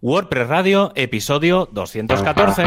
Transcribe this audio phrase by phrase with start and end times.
[0.00, 2.62] WordPress Radio, episodio 214.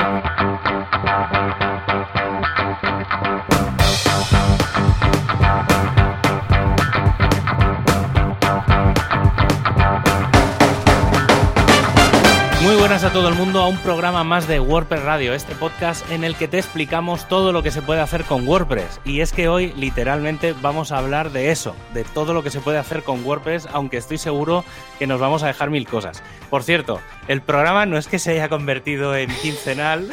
[13.02, 16.24] Buenas a todo el mundo a un programa más de WordPress Radio, este podcast en
[16.24, 19.00] el que te explicamos todo lo que se puede hacer con WordPress.
[19.06, 22.60] Y es que hoy literalmente vamos a hablar de eso, de todo lo que se
[22.60, 24.64] puede hacer con WordPress, aunque estoy seguro
[25.00, 26.22] que nos vamos a dejar mil cosas.
[26.52, 30.12] Por cierto, el programa no es que se haya convertido en quincenal,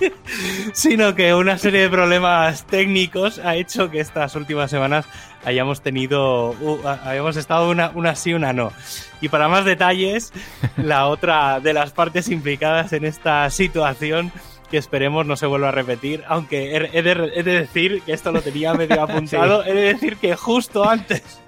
[0.74, 5.06] sino que una serie de problemas técnicos ha hecho que estas últimas semanas
[5.44, 8.72] hayamos tenido, uh, hayamos estado una, una sí, una no.
[9.20, 10.32] Y para más detalles,
[10.76, 14.32] la otra de las partes implicadas en esta situación
[14.70, 18.72] que esperemos no se vuelva a repetir, aunque he de, decir que esto lo tenía
[18.74, 21.40] medio apuntado, he de decir que justo antes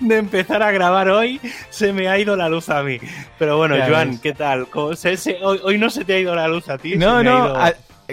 [0.00, 2.98] de empezar a grabar hoy se me ha ido la luz a mí.
[3.38, 4.66] Pero bueno, Joan, ¿qué tal?
[4.72, 6.96] hoy, no se te ha ido la luz a ti.
[6.96, 7.54] No, no,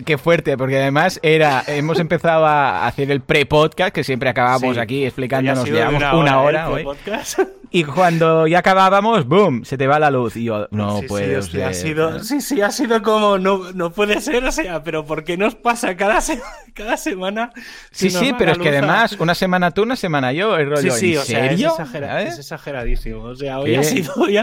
[0.06, 5.06] Qué fuerte, porque además era, hemos empezado a hacer el pre-podcast, que siempre acabamos aquí
[5.06, 6.86] explicándonos, llevamos una hora, hoy.
[7.72, 9.64] Y cuando ya acabábamos, ¡boom!
[9.64, 10.36] Se te va la luz.
[10.36, 11.66] Y yo, no puede ser.
[11.66, 15.24] Ha sido, sí, sí, ha sido como, no, no puede ser, o sea, pero ¿por
[15.24, 16.20] qué nos pasa cada,
[16.74, 17.52] cada semana?
[17.92, 20.92] sí, sí, pero es que además, una semana tú, una semana yo, el rollo.
[20.94, 21.46] Sí, sí, o sea,
[22.22, 23.22] es, exageradísimo.
[23.22, 24.38] O sea, hoy ha sido, hoy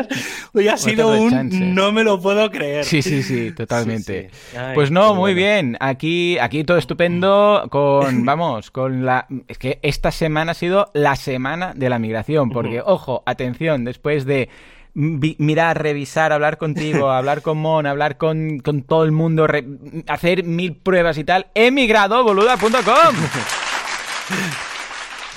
[0.69, 2.85] ha, sido un no me lo puedo creer.
[2.85, 4.31] Sí, sí, sí, totalmente.
[4.75, 5.46] pues no, muy bien.
[5.81, 9.27] Aquí, aquí todo estupendo con, vamos, con la...
[9.49, 14.25] Es que esta semana ha sido la semana de la migración, porque, ojo, atención, después
[14.25, 14.49] de
[14.95, 19.47] mirar, revisar, hablar contigo, hablar con Mon, hablar con, todo el mundo,
[20.09, 23.17] hacer mil pruebas y tal, he migrado boluda.com.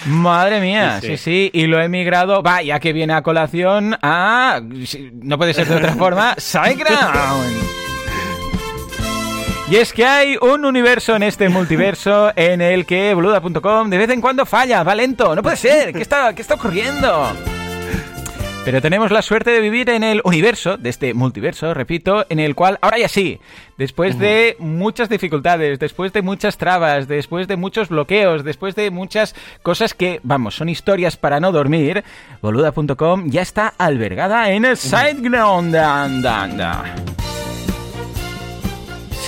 [0.05, 4.61] Madre mía, sí, sí, y lo he migrado, va, ya que viene a colación a,
[5.13, 7.78] no puede ser de otra forma, SiteGround.
[9.69, 14.09] Y es que hay un universo en este multiverso en el que boluda.com de vez
[14.09, 17.27] en cuando falla, va lento, no puede ser, ¿qué está, qué está ocurriendo?
[18.65, 22.55] Pero tenemos la suerte de vivir en el universo, de este multiverso, repito, en el
[22.55, 23.39] cual ahora ya sí,
[23.77, 29.35] después de muchas dificultades, después de muchas trabas, después de muchos bloqueos, después de muchas
[29.61, 32.03] cosas que, vamos, son historias para no dormir,
[32.41, 35.75] boluda.com ya está albergada en el SiteGround.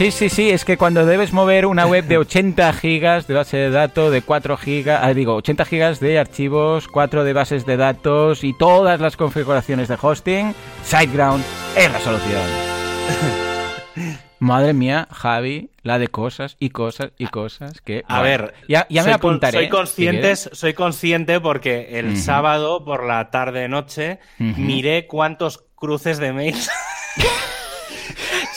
[0.02, 3.58] Sí, sí, sí, es que cuando debes mover una web de 80 gigas de base
[3.58, 7.78] de datos, de 4 gigas, ah, digo, 80 gigas de archivos, 4 de bases de
[7.78, 11.46] datos y todas las configuraciones de hosting, SiteGround
[11.78, 12.42] es la solución.
[14.40, 18.04] Madre mía, Javi, la de cosas y cosas y cosas que...
[18.08, 19.60] A ver, ya, ya me apuntaré.
[19.60, 26.72] Soy consciente, soy consciente porque el sábado por la tarde-noche miré cuántos cruces de mails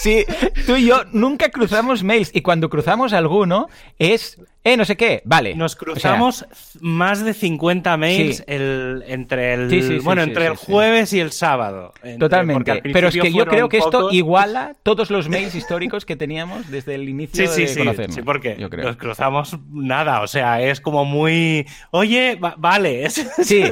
[0.04, 0.26] Sí,
[0.66, 5.20] tú y yo nunca cruzamos mails y cuando cruzamos alguno es eh, no sé qué,
[5.26, 5.54] vale.
[5.54, 6.46] Nos cruzamos
[6.80, 11.92] más de 50 mails el, entre el, bueno, entre el jueves y el sábado.
[12.18, 12.80] Totalmente.
[12.92, 16.94] Pero es que yo creo que esto iguala todos los mails históricos que teníamos desde
[16.94, 18.14] el inicio sí, de conocernos.
[18.14, 18.86] Sí, porque yo creo.
[18.86, 23.64] nos cruzamos nada, o sea, es como muy, oye, vale, sí.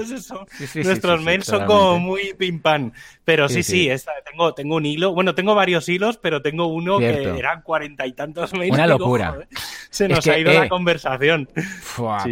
[0.75, 2.93] nuestros mails son como muy pim pam.
[3.25, 3.89] Pero sí, sí,
[4.31, 8.13] tengo, tengo un hilo, bueno, tengo varios hilos, pero tengo uno que eran cuarenta y
[8.13, 8.75] tantos mails.
[8.75, 9.47] Una locura.
[9.91, 11.49] se nos ha ido la conversación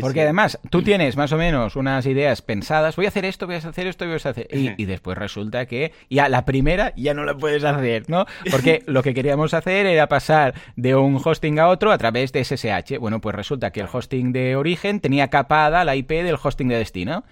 [0.00, 3.56] porque además tú tienes más o menos unas ideas pensadas, voy a hacer esto, voy
[3.56, 4.48] a hacer esto, voy a hacer...
[4.52, 8.26] Y, y después resulta que ya la primera ya no la puedes hacer, ¿no?
[8.50, 12.44] Porque lo que queríamos hacer era pasar de un hosting a otro a través de
[12.44, 12.98] SSH.
[12.98, 16.76] Bueno, pues resulta que el hosting de origen tenía capada la IP del hosting de
[16.76, 17.24] destino.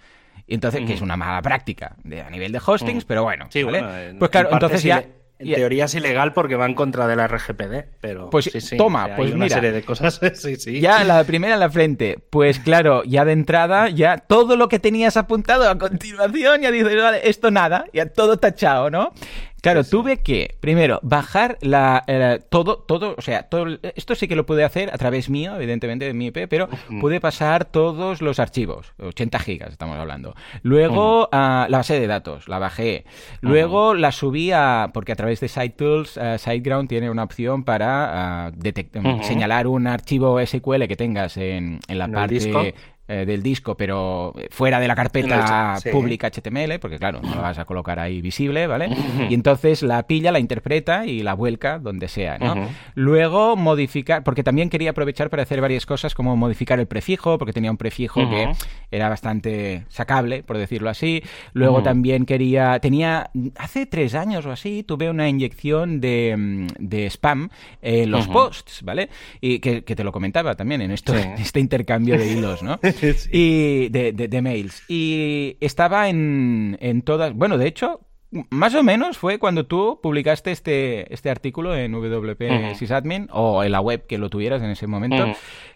[0.47, 3.49] Y entonces, que es una mala práctica de, a nivel de hostings, pero bueno.
[4.19, 5.05] pues claro, entonces ya...
[5.39, 9.33] En teoría es ilegal porque va en contra de la RGPD, pero pues toma, pues
[9.33, 10.81] una serie de cosas, sí, sí.
[10.81, 14.79] Ya la primera en la frente, pues claro, ya de entrada, ya todo lo que
[14.79, 19.13] tenías apuntado a continuación, ya dices, vale, esto nada, ya todo tachado, ¿no?
[19.61, 24.37] Claro, tuve que, primero, bajar la, eh, todo, todo, o sea, todo, esto sí que
[24.37, 26.69] lo pude hacer a través mío, evidentemente, de mi IP, pero
[27.01, 30.35] pude pasar todos los archivos, 80 gigas estamos hablando.
[30.63, 33.05] Luego, la base de datos, la bajé.
[33.41, 38.53] Luego la subí a, porque a través de SiteTools, uh, SiteGround tiene una opción para
[38.55, 42.75] uh, señalar un archivo SQL que tengas en, en la parte...
[43.11, 47.59] eh, del disco, pero fuera de la carpeta pública HTML, porque claro, no lo vas
[47.59, 48.91] a colocar ahí visible, ¿vale?
[49.31, 52.69] Y entonces la pilla, la interpreta y la vuelca donde sea, ¿no?
[52.95, 57.55] Luego modificar, porque también quería aprovechar para hacer varias cosas, como modificar el prefijo, porque
[57.55, 58.53] tenía un prefijo que
[58.91, 61.23] era bastante sacable, por decirlo así.
[61.55, 67.07] Luego también quería, tenía, hace tres años o así, tuve una inyección de, mm, de
[67.07, 67.49] spam
[67.81, 69.09] en los posts, ¿vale?
[69.41, 72.79] Y que, te lo comentaba también en esto, este intercambio de hilos, ¿no?
[73.33, 74.83] Y de, de, mails.
[74.89, 78.01] Y estaba en, en todas, bueno, de hecho,
[78.51, 83.73] más o menos fue cuando tú publicaste este, este artículo en WP Sysadmin o en
[83.73, 85.25] la web que lo tuvieras en ese momento,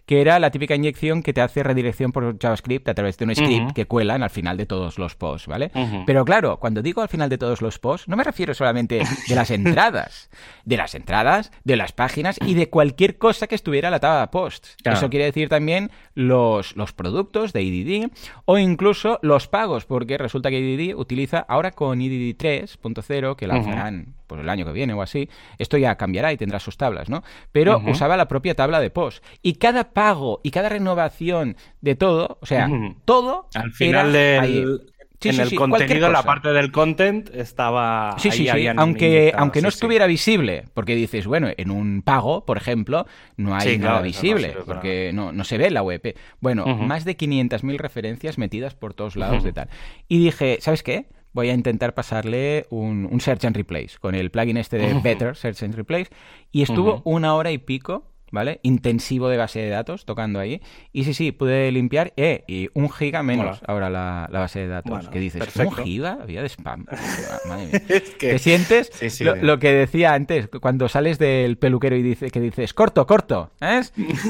[0.05, 3.35] que era la típica inyección que te hace redirección por JavaScript a través de un
[3.35, 5.71] script que cuelan al final de todos los posts, ¿vale?
[6.05, 9.35] Pero claro, cuando digo al final de todos los posts, no me refiero solamente de
[9.35, 10.29] las entradas,
[10.65, 14.27] de las entradas, de las páginas y de cualquier cosa que estuviera la tabla de
[14.27, 14.75] posts.
[14.83, 18.11] Eso quiere decir también los, los productos de EDD
[18.45, 24.15] o incluso los pagos, porque resulta que EDD utiliza ahora con EDD 3.0, que lanzarán
[24.33, 27.23] por el año que viene o así, esto ya cambiará y tendrá sus tablas, ¿no?
[27.51, 29.23] Pero usaba la propia tabla de post.
[29.43, 32.67] Y cada pago y cada renovación de todo, o sea,
[33.05, 34.81] todo al final del,
[35.21, 38.15] en el contenido, la parte del content estaba.
[38.17, 38.67] Sí, sí, sí.
[38.75, 43.05] Aunque, aunque no estuviera visible, porque dices, bueno, en un pago, por ejemplo,
[43.37, 46.17] no hay nada visible, porque no, no, se ve la web.
[46.39, 49.69] Bueno, más de 500.000 referencias metidas por todos lados de tal.
[50.07, 51.05] Y dije, ¿sabes qué?
[51.33, 55.35] Voy a intentar pasarle un, un Search and Replace con el plugin este de Better
[55.35, 56.09] Search and Replace.
[56.51, 58.59] Y estuvo una hora y pico ¿vale?
[58.63, 60.59] Intensivo de base de datos, tocando ahí.
[60.91, 65.07] Y sí, sí, pude limpiar, eh, y un giga menos ahora la, base de datos.
[65.09, 66.85] que dices, un giga había de spam.
[67.47, 67.81] Madre mía.
[68.19, 69.21] ¿Te sientes?
[69.21, 73.81] lo, que decía antes, cuando sales del peluquero y dice, que dices, corto, corto, ¿eh?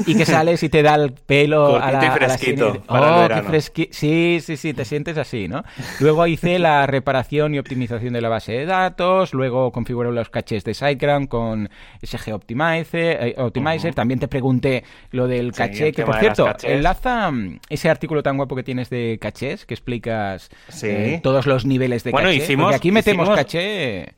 [0.06, 2.82] Y que sales y te da el pelo a la, fresquito.
[2.86, 3.94] oh, qué fresquito.
[3.94, 5.64] Sí, sí, sí, te sientes así, ¿no?
[6.00, 10.62] Luego hice la reparación y optimización de la base de datos, luego configuré los caches
[10.64, 11.70] de SiteGround con
[12.02, 17.60] SG Optimizer, eh, Optimizer también te pregunté lo del caché, que por cierto, enlaza mm,
[17.68, 20.50] ese artículo tan guapo que tienes de cachés, que explicas
[20.82, 22.42] eh, todos los niveles de bueno, caché.
[22.42, 24.14] Hicimos, aquí metemos caché.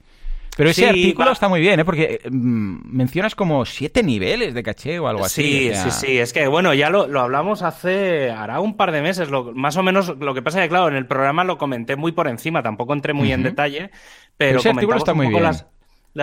[0.57, 1.85] Pero ese artículo está muy bien, ¿eh?
[1.85, 5.71] porque mm, mencionas como siete niveles de caché o algo así.
[5.71, 6.19] Sí, sí, sí.
[6.19, 9.29] Es que, bueno, ya lo, hablamos hace, hará un par de meses.
[9.55, 12.13] más o menos, lo que pasa es que, claro, en el programa lo comenté muy
[12.13, 13.91] por encima, tampoco entré muy en detalle.
[14.39, 15.67] Pero, ese artículo está muy bien las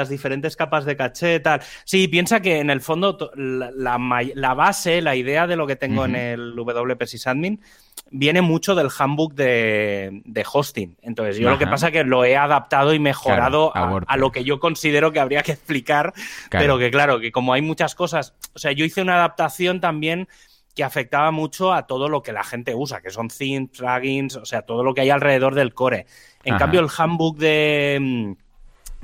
[0.09, 1.61] diferentes capas de caché, tal.
[1.85, 6.15] Sí, piensa que en el fondo la, base, la idea de lo que tengo en
[6.15, 7.61] el WP Sysadmin
[8.09, 10.97] viene mucho del handbook de, hosting.
[11.01, 14.43] Entonces, yo lo que pasa es que lo he adaptado y mejorado a, lo que
[14.43, 16.13] yo considero que habría que explicar,
[16.49, 20.27] pero que claro, que como hay muchas cosas, o sea, yo hice una adaptación también
[20.75, 24.45] que afectaba mucho a todo lo que la gente usa, que son themes, plugins, o
[24.45, 26.05] sea, todo lo que hay alrededor del core.
[26.43, 28.35] En cambio, el handbook de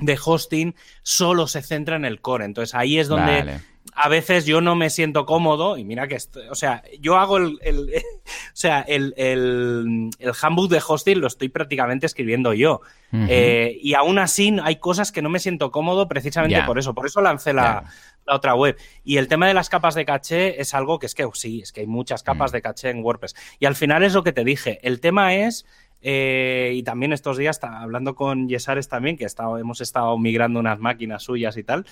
[0.00, 2.44] de hosting solo se centra en el core.
[2.44, 3.60] Entonces ahí es donde
[3.94, 6.18] a veces yo no me siento cómodo y mira que,
[6.50, 10.10] o sea, yo hago el, o sea, el, el,
[10.40, 12.80] handbook de hosting lo estoy prácticamente escribiendo yo.
[13.12, 16.94] Eh, y aún así hay cosas que no me siento cómodo precisamente por eso.
[16.94, 17.84] Por eso lancé la,
[18.26, 18.76] otra web.
[19.02, 21.72] Y el tema de las capas de caché es algo que es que sí, es
[21.72, 22.54] que hay muchas capas mm.
[22.54, 23.34] de caché en WordPress.
[23.58, 24.78] Y al final es lo que te dije.
[24.82, 25.66] El tema es
[26.02, 29.26] eh, y también estos días, hablando con Yesares también, que
[29.58, 31.86] hemos estado migrando unas máquinas suyas y tal,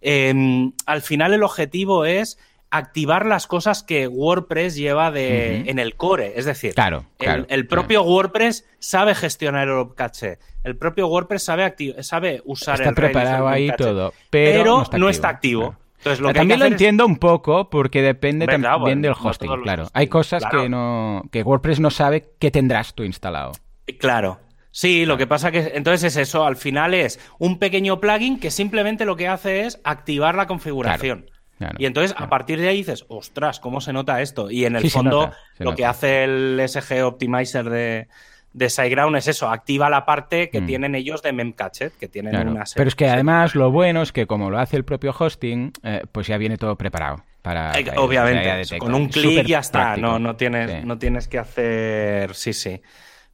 [0.00, 2.38] em, al final el objetivo es
[2.72, 6.32] activar las cosas que WordPress lleva de, en el core.
[6.36, 10.38] Es decir, claro, el, propio WordPress sabe gestionar el caché.
[10.64, 15.76] El propio WordPress sabe, sabe usar está el preparado ahí todo, pero, no está activo.
[16.02, 19.86] Entonces, lo que también lo entiendo un poco porque depende también del hosting, claro.
[19.92, 23.52] Hay cosas que no que WordPress no sabe qué tendrás tú instalado.
[24.00, 24.40] Claro.
[24.72, 28.50] Sí, lo que pasa que entonces es eso, al final es un pequeño plugin que
[28.50, 31.30] simplemente lo que hace es activar la configuración.
[31.78, 34.50] y entonces a partir de ahí dices, ostras, ¿cómo se nota esto?
[34.50, 38.08] Y en el fondo lo que hace el SG Optimizer de,
[38.52, 40.66] de SiteGround es eso, activa la parte que mm.
[40.66, 44.26] tienen ellos de Memcached, que tienen una Pero es que además lo bueno es que
[44.26, 47.24] como lo hace el propio hosting, eh, pues ya viene todo preparado.
[47.40, 52.52] Para, Obviamente, con un clic ya está, no, no, tienes, no tienes que hacer, sí,
[52.52, 52.80] sí.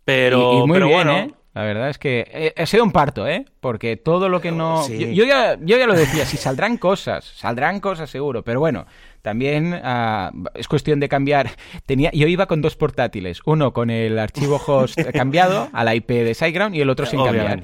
[0.02, 1.30] Pero, muy bien, bueno, ¿eh?
[1.52, 3.44] La verdad es que eh, ha sido un parto, ¿eh?
[3.60, 4.88] Porque todo lo que no...
[4.88, 8.86] Yo, ya, yo ya lo decía, si saldrán cosas, saldrán cosas seguro, pero bueno,
[9.22, 11.50] también ah, es cuestión de cambiar.
[11.86, 16.08] Tenía, yo iba con dos portátiles, uno con el archivo host cambiado a la IP
[16.08, 17.62] de SiteGround y el otro sin cambiar.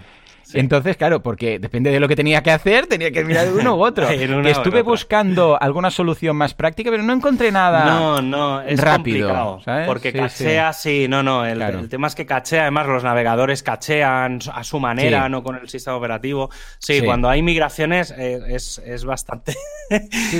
[0.55, 3.85] Entonces, claro, porque depende de lo que tenía que hacer, tenía que mirar uno u
[3.85, 4.09] otro.
[4.45, 9.61] estuve buscando alguna solución más práctica, pero no encontré nada no, no, es rápido.
[9.87, 11.45] Porque cachea, sí, no, no.
[11.45, 15.69] El, tema es que cachea, además los navegadores cachean a su manera, no con el
[15.69, 16.51] sistema operativo.
[16.79, 19.55] Sí, cuando hay migraciones eh, es, es, bastante.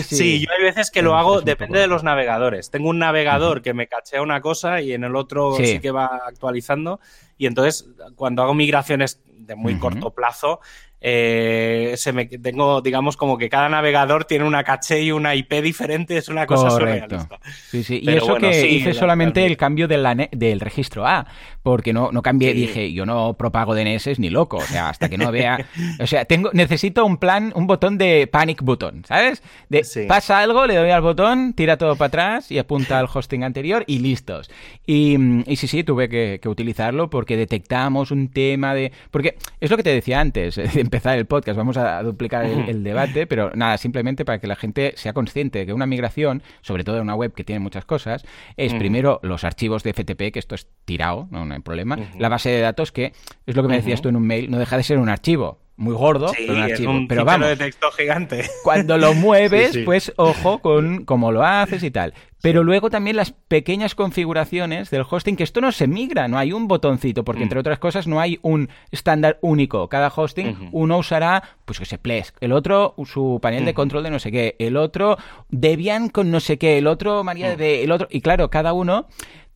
[0.07, 2.71] sí, yo hay veces que lo hago, depende de los navegadores.
[2.71, 6.21] Tengo un navegador que me cachea una cosa y en el otro sí que va
[6.27, 7.01] actualizando.
[7.37, 7.87] Y entonces,
[8.17, 10.61] cuando hago migraciones de muy corto plazo,
[11.07, 15.53] eh, se me tengo, digamos, como que cada navegador tiene una caché y una IP
[15.61, 17.29] diferente, es una cosa Correcto.
[17.71, 18.01] Sí, sí.
[18.03, 21.27] y eso que hice solamente el cambio del registro A,
[21.63, 25.19] porque no, no cambié, dije, yo no propago DNS ni loco, o sea, hasta que
[25.19, 25.67] no vea,
[26.01, 29.43] o sea, tengo, necesito un plan, un botón de panic button, ¿sabes?
[29.69, 33.45] De, Pasa algo, le doy al botón, tira todo para atrás y apunta al hosting
[33.45, 34.51] anterior y listos.
[34.87, 39.71] Y, y sí, sí, tuve que, que utilizarlo porque detectamos un tema de, porque es
[39.71, 40.57] lo que te decía antes,
[40.95, 44.93] empezar el podcast, vamos a duplicar el, debate, pero nada, simplemente para que la gente
[44.97, 48.25] sea consciente de que una migración, sobre todo en una web que tiene muchas cosas,
[48.57, 52.51] es primero los archivos de FTP, que esto es tirado, no, hay problema, la base
[52.51, 53.13] de datos que,
[53.45, 55.59] es lo que me decías tú en un mail, no deja de ser un archivo
[55.77, 56.93] muy gordo, pero un archivo.
[57.09, 58.49] pero vamos, de texto gigante.
[58.63, 62.15] Cuando lo mueves, pues ojo con cómo lo haces y tal.
[62.45, 66.53] Pero luego también las pequeñas configuraciones del hosting, que esto no se migra, no hay
[66.53, 67.45] un botoncito, porque mm.
[67.45, 69.89] entre otras cosas no hay un estándar único.
[69.89, 74.11] Cada hosting, uno usará, pues que se Plesk, el otro su panel de control de
[74.11, 75.17] no sé qué, el otro
[75.49, 77.57] Debian con no sé qué, el otro María mm.
[77.57, 79.07] de el otro, y claro, cada uno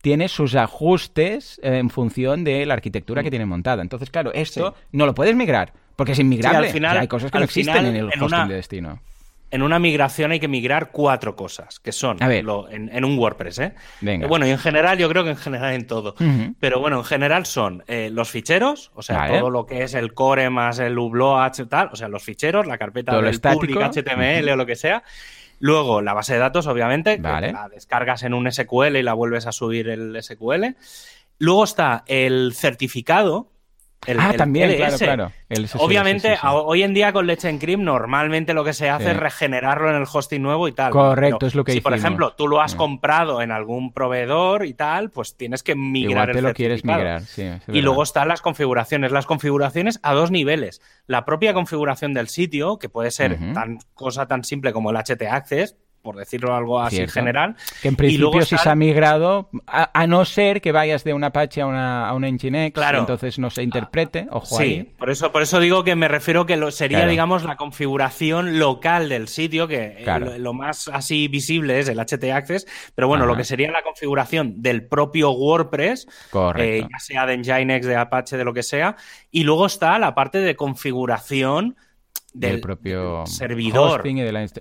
[0.01, 3.29] tiene sus ajustes en función de la arquitectura que mm.
[3.29, 3.83] tiene montada.
[3.83, 6.69] Entonces, claro, esto no lo puedes migrar porque es inmigrable.
[6.69, 8.99] al final, hay cosas que no existen en el hosting de destino.
[9.51, 13.73] En una migración hay que migrar cuatro cosas, que son en, un WordPress, ¿eh?
[14.27, 16.15] Bueno, y en general, yo creo que en general en todo.
[16.59, 20.13] Pero bueno, en general son eh, los ficheros, o sea, todo lo que es el
[20.13, 24.49] core más el upload y tal, o sea, los ficheros, la carpeta del public HTML
[24.49, 25.03] o lo que sea.
[25.59, 29.51] Luego, la base de datos, obviamente, la descargas en un SQL y la vuelves a
[29.51, 30.75] subir el SQL.
[31.37, 33.51] Luego está el certificado,
[34.07, 35.31] ah, también, claro, claro.
[35.77, 39.89] Obviamente, hoy en día con Leche en Cream, normalmente lo que se hace es regenerarlo
[39.89, 40.91] en el hosting nuevo y tal.
[40.91, 44.73] Correcto, es lo que Si, por ejemplo, tú lo has comprado en algún proveedor y
[44.73, 47.49] tal, pues tienes que migrar Igual te lo quieres migrar, sí.
[47.67, 49.11] y luego están las configuraciones.
[49.11, 50.81] Las configuraciones a dos niveles.
[51.07, 55.23] La propia configuración del sitio, que puede ser tan cosa tan simple como el HT
[55.29, 55.75] Access,
[56.09, 57.55] por decirlo algo así en general.
[57.83, 61.61] Que en principio si se ha migrado, a, no ser que vayas de un Apache
[61.61, 62.97] a una, a un Nginx, claro.
[62.97, 66.57] entonces no se interprete, ojo sí, Por eso, por eso digo que me refiero que
[66.57, 70.03] lo, sería, digamos, la configuración local del sitio, que
[70.39, 74.63] lo, más así visible es el HT Access, pero bueno, lo que sería la configuración
[74.63, 76.07] del propio WordPress,
[76.55, 78.95] eh, ya sea de Nginx, de Apache, de lo que sea,
[79.29, 81.75] y luego está la parte de configuración
[82.33, 84.03] del, propio servidor.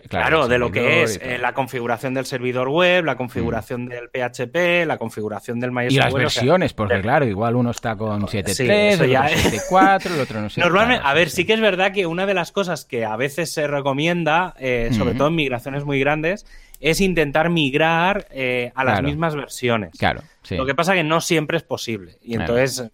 [0.09, 3.89] claro, de lo que es eh, la configuración del servidor web, la configuración mm.
[3.89, 5.93] del PHP, la configuración del MySQL.
[5.93, 10.51] Y las versiones, porque claro, igual uno está con 7.3, otro 7.4, el otro no
[10.51, 10.61] sé.
[10.61, 13.53] Normalmente, a ver, sí que es verdad que una de las cosas que a veces
[13.53, 16.47] se recomienda, eh, sobre todo en migraciones muy grandes,
[16.81, 19.91] es intentar migrar eh, a las mismas versiones.
[19.99, 20.23] Claro.
[20.51, 22.17] Lo que pasa que no siempre es posible.
[22.23, 22.91] Y entonces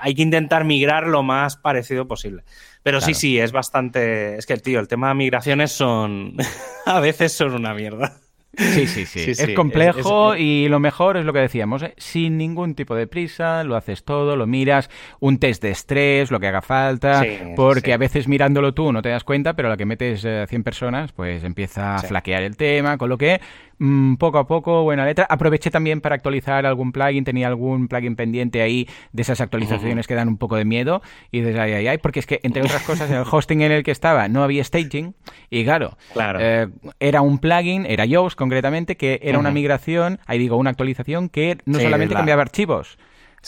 [0.00, 2.42] hay que intentar migrar lo más parecido posible.
[2.86, 4.36] Pero sí, sí, es bastante.
[4.36, 6.36] Es que, tío, el tema de migraciones son.
[6.86, 8.20] a veces son una mierda.
[8.56, 9.32] Sí, sí, sí.
[9.32, 11.94] es complejo y lo mejor es lo que decíamos, ¿eh?
[11.98, 14.88] sin ningún tipo de prisa, lo haces todo, lo miras,
[15.20, 17.22] un test de estrés, lo que haga falta,
[17.54, 20.46] porque a veces mirándolo tú no te das cuenta, pero a la que metes a
[20.46, 23.42] 100 personas, pues empieza a flaquear el tema, con lo que
[23.78, 25.26] Mm, poco a poco, buena letra.
[25.28, 30.14] Aproveché también para actualizar algún plugin, tenía algún plugin pendiente ahí de esas actualizaciones que
[30.14, 32.82] dan un poco de miedo y dices, ay, ay, ay, porque es que, entre otras
[32.82, 35.14] cosas, en el hosting en el que estaba no había staging
[35.50, 35.98] y claro,
[36.38, 36.68] eh,
[37.00, 41.58] era un plugin, era Yoast concretamente, que era una migración, ahí digo, una actualización que
[41.66, 42.98] no solamente cambiaba archivos,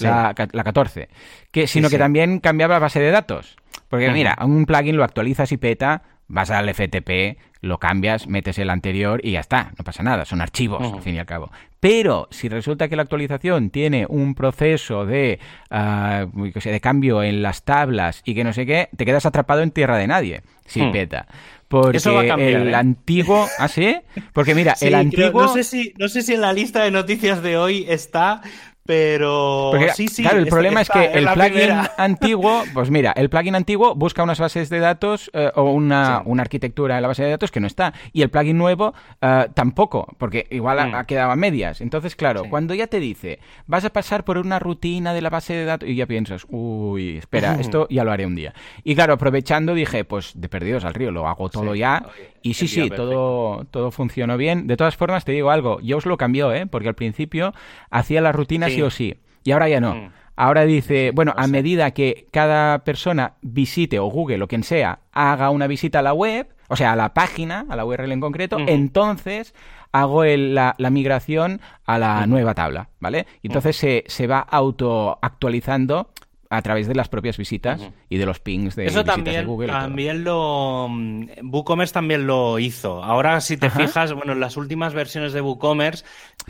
[0.01, 1.09] la, la, 14,
[1.51, 3.57] que, sino que también cambiaba base de datos.
[3.89, 8.71] Porque mira, un plugin lo actualizas y peta, vas al FTP, lo cambias, metes el
[8.71, 11.51] anterior y ya está, no pasa nada, son archivos, al fin y al cabo.
[11.81, 17.65] Pero si resulta que la actualización tiene un proceso de, uh, de cambio en las
[17.65, 20.93] tablas y que no sé qué, te quedas atrapado en tierra de nadie, si hmm.
[20.93, 21.27] peta.
[21.69, 22.75] Porque el ¿eh?
[22.75, 23.47] antiguo.
[23.59, 23.97] ¿Ah, sí?
[24.33, 25.43] Porque mira, el antiguo.
[25.43, 28.41] No sé, si, no sé si en la lista de noticias de hoy está
[28.89, 30.23] Pero sí, sí.
[30.23, 34.41] Claro, el problema es que el plugin antiguo, pues mira, el plugin antiguo busca unas
[34.41, 37.67] bases de datos eh, o una, una, arquitectura en la base de datos que no
[37.67, 37.93] está.
[38.15, 41.05] Y el plugin nuevo uh, tampoco, porque igual ha, mm.
[41.05, 41.83] quedado a medias.
[41.83, 45.53] Entonces, claro, cuando ya te dice, vas a pasar por una rutina de la base
[45.53, 48.55] de datos, y ya piensas, uy, espera, esto ya lo haré un día.
[48.85, 52.07] Y claro, aprovechando dije, pues de perdidos al río, lo hago todo ya.
[52.41, 54.67] Y sí, sí, todo, todo funcionó bien.
[54.67, 56.67] De todas formas, te digo algo, yo os lo cambió, ¿eh?
[56.67, 57.53] Porque al principio
[57.91, 59.21] hacía la rutina sí, o sí.
[59.45, 59.95] Y ahora ya no.
[59.95, 60.13] Mm.
[60.37, 65.51] Ahora dice, bueno, a medida que cada persona visite o Google o quien sea haga
[65.51, 68.57] una visita a la web, o sea, a la página, a la URL en concreto,
[68.69, 69.53] entonces
[69.91, 73.27] hago la, migración a la nueva tabla, ¿vale?
[73.43, 76.11] Y entonces se, se va auto actualizando
[76.51, 79.69] a través de las propias visitas y de los pings de, Eso también, de Google.
[79.69, 80.89] También lo.
[80.89, 83.03] Mm, WooCommerce también lo hizo.
[83.03, 86.05] Ahora, si te fijas, bueno, en las últimas versiones de WooCommerce,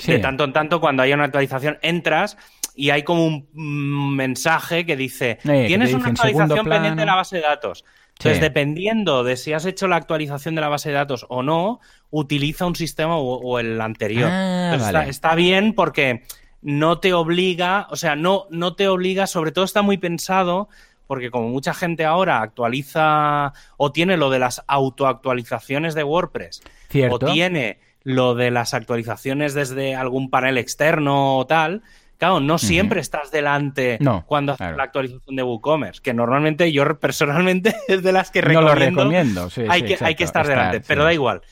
[0.07, 2.37] de tanto en tanto, cuando hay una actualización, entras
[2.75, 7.37] y hay como un mm, mensaje que dice: Tienes una actualización pendiente de la base
[7.37, 7.85] de datos.
[8.19, 11.79] Entonces, dependiendo de si has hecho la actualización de la base de datos o no,
[12.11, 14.29] utiliza un sistema o, el anterior.
[14.31, 16.25] Ah, está bien porque
[16.63, 20.69] no te obliga, o sea, no, no te obliga, sobre todo está muy pensado,
[21.07, 26.63] porque como mucha gente ahora actualiza o tiene lo de las autoactualizaciones de WordPress,
[27.11, 31.83] o tiene lo de las actualizaciones desde algún panel externo o tal,
[32.19, 33.97] Claro, no siempre estás delante
[34.27, 38.75] cuando haces la actualización de WooCommerce, que normalmente yo personalmente es de las que recomiendo.
[38.75, 41.43] No lo recomiendo, sí, hay, que, hay que estar delante, pero da igual.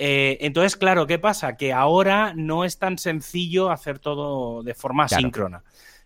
[0.00, 1.56] Eh, entonces, claro, ¿qué pasa?
[1.56, 5.64] Que ahora no es tan sencillo hacer todo de forma síncrona.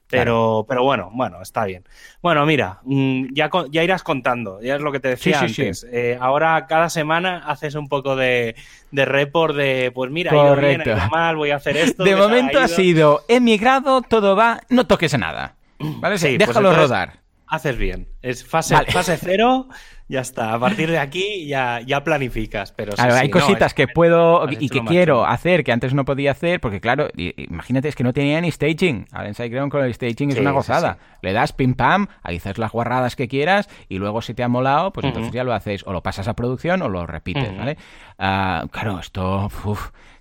[0.08, 1.84] Pero, pero bueno, bueno, está bien.
[2.20, 5.86] Bueno, mira, mm, ya, ya irás contando, ya es lo que te decía antes.
[5.90, 8.54] Eh, ahora cada semana haces un poco de,
[8.90, 10.90] de report de, pues mira, Correcto.
[10.90, 12.04] ido bien, mal, voy a hacer esto.
[12.04, 15.54] De momento ha, sido emigrado, todo va, no toques a nada.
[15.78, 16.18] ¿Vale?
[16.18, 17.20] Sí, pues Déjalo rodar.
[17.46, 18.08] Haces bien.
[18.20, 19.68] Es fase, fase cero
[20.12, 20.52] ya está.
[20.52, 22.72] A partir de aquí ya, ya planificas.
[22.72, 26.60] Pero claro, hay cositas que puedo y que quiero hacer que antes no podía hacer,
[26.60, 29.06] porque claro, imagínate, es que no tenía ni staging.
[29.10, 30.98] Ahora en SiteGround con el staging es una gozada.
[31.22, 34.92] Le das pim pam, haces las guarradas que quieras y luego si te ha molado,
[34.92, 37.78] pues entonces ya lo haces o lo pasas a producción o lo repites, ¿vale?
[38.18, 39.48] Ah, claro, esto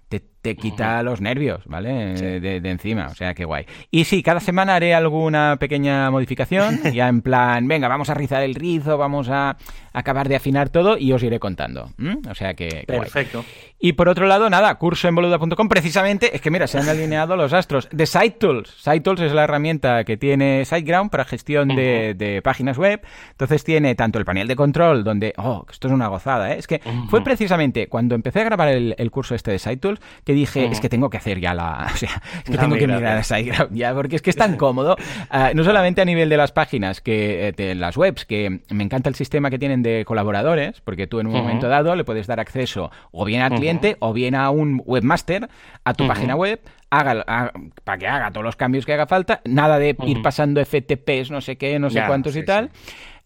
[0.08, 2.40] te quita los nervios, ¿vale?
[2.40, 3.66] De, encima, o sea, qué guay.
[3.92, 8.44] Y sí, cada semana haré alguna pequeña modificación, ya en plan, venga, vamos a rizar
[8.44, 9.58] el rizo, vamos a
[9.94, 11.90] acabar de afinar todo y os iré contando.
[12.30, 12.84] O sea que...
[12.88, 13.44] Perfecto.
[13.80, 17.36] Y por otro lado, nada, curso en boluda.com, precisamente, es que mira, se han alineado
[17.36, 17.90] los astros.
[17.92, 18.70] De SiteTools.
[18.78, 23.02] SiteTools es la herramienta que tiene SiteGround para gestión de, páginas web.
[23.32, 26.60] Entonces tiene tanto el panel de control, donde, oh, esto es una gozada, ¿eh?
[26.60, 30.31] Es que fue precisamente cuando empecé a grabar el, el curso este de SiteTools que
[30.34, 31.90] dije, es que tengo que hacer ya la.
[31.94, 34.58] O sea, es que tengo que mirar a SiteGround ya, porque es que es tan
[34.58, 34.96] cómodo.
[35.30, 38.84] Ah, no solamente a nivel de las páginas, que eh, de las webs, que me
[38.84, 42.28] encanta el sistema que tienen de colaboradores, porque tú en un momento dado le puedes
[42.28, 45.50] dar acceso o bien al cliente o bien a un webmaster
[45.84, 47.52] a tu página web haga,
[47.84, 51.42] para que haga todos los cambios que haga falta, nada de ir pasando FTPs, no
[51.42, 52.70] sé qué, no sé cuántos y tal.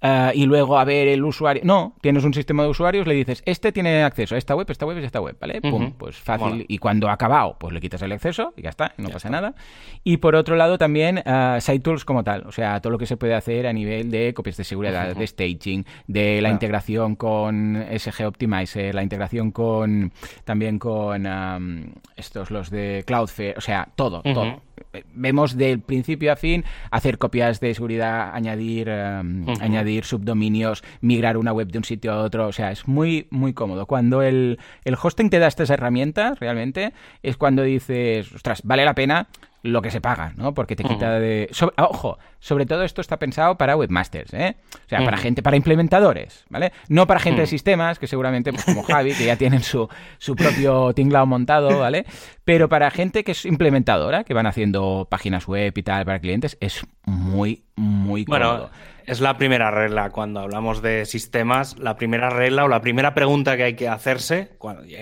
[0.01, 1.61] Eh, y luego a ver el usuario.
[1.65, 4.85] No, tienes un sistema de usuarios, le dices, este tiene acceso a esta web, esta
[4.85, 5.61] web y esta web, ¿vale?
[5.61, 6.65] Pum, pues fácil.
[6.67, 9.55] Y cuando ha acabado, pues le quitas el acceso y ya está, no pasa nada.
[10.03, 13.05] Y por otro lado también uh, Site Tools como tal, o sea, todo lo que
[13.05, 17.85] se puede hacer a nivel de copias de seguridad, de staging, de la integración con
[17.97, 20.11] SG Optimizer, la integración con
[20.43, 21.25] también con
[22.15, 24.64] estos, los de Cloudflare, o sea, todo, todo
[25.13, 31.51] vemos del principio a fin hacer copias de seguridad, añadir, em, añadir subdominios, migrar una
[31.51, 32.47] web de un sitio a otro.
[32.47, 33.85] O sea, es muy, muy cómodo.
[33.85, 38.95] Cuando el, el hosting te da estas herramientas, realmente, es cuando dices, ostras, vale la
[38.95, 39.27] pena
[39.65, 40.53] lo que se paga, ¿no?
[40.53, 41.49] Porque te quita de...
[41.77, 44.55] ojo, sobre todo esto está pensado para webmasters, ¿eh?
[44.85, 46.71] O sea, para gente, para implementadores, ¿vale?
[46.87, 50.35] No para gente de sistemas, que seguramente, pues como Javi, que ya tienen su, su
[50.35, 52.05] propio tinglao montado, ¿vale?
[52.43, 56.57] Pero para gente que es implementadora, que van haciendo páginas web y tal para clientes,
[56.59, 58.49] es muy, muy cómodo.
[58.49, 58.69] Bueno,
[59.05, 61.77] es la primera regla cuando hablamos de sistemas.
[61.79, 64.49] La primera regla o la primera pregunta que hay que hacerse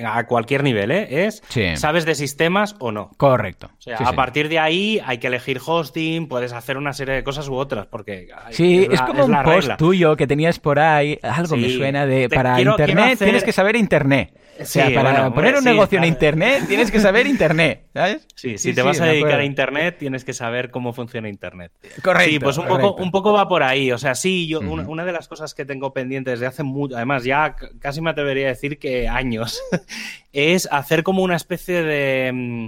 [0.06, 1.26] a cualquier nivel ¿eh?
[1.28, 1.44] es:
[1.76, 3.12] ¿sabes de sistemas o no?
[3.18, 3.70] Correcto.
[3.78, 7.24] O sea, a partir de ahí hay que elegir hosting, puedes hacer una serie de
[7.24, 8.28] cosas u otras, porque.
[8.52, 12.30] Sí, es, como un post tuyo que tenías por ahí, algo me suena de.
[12.30, 14.34] para internet tienes que saber internet.
[14.60, 18.28] O sea, para poner un negocio en Internet tienes que saber Internet, ¿sabes?
[18.36, 21.72] Sí, si te vas a dedicar a Internet tienes que saber cómo funciona Internet.
[22.04, 22.30] Correcto.
[22.30, 23.92] Sí, pues un poco, un poco va por ahí.
[23.94, 27.24] O sea, sí, yo una, de las cosas que tengo pendientes desde hace mucho, además
[27.24, 29.62] ya casi me atrevería a decir que años,
[30.34, 32.68] es hacer como una especie de, mm,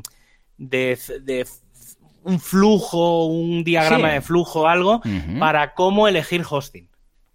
[0.58, 1.48] de,
[2.24, 5.02] un flujo, un diagrama de flujo, algo,
[5.40, 6.90] para cómo elegir hosting.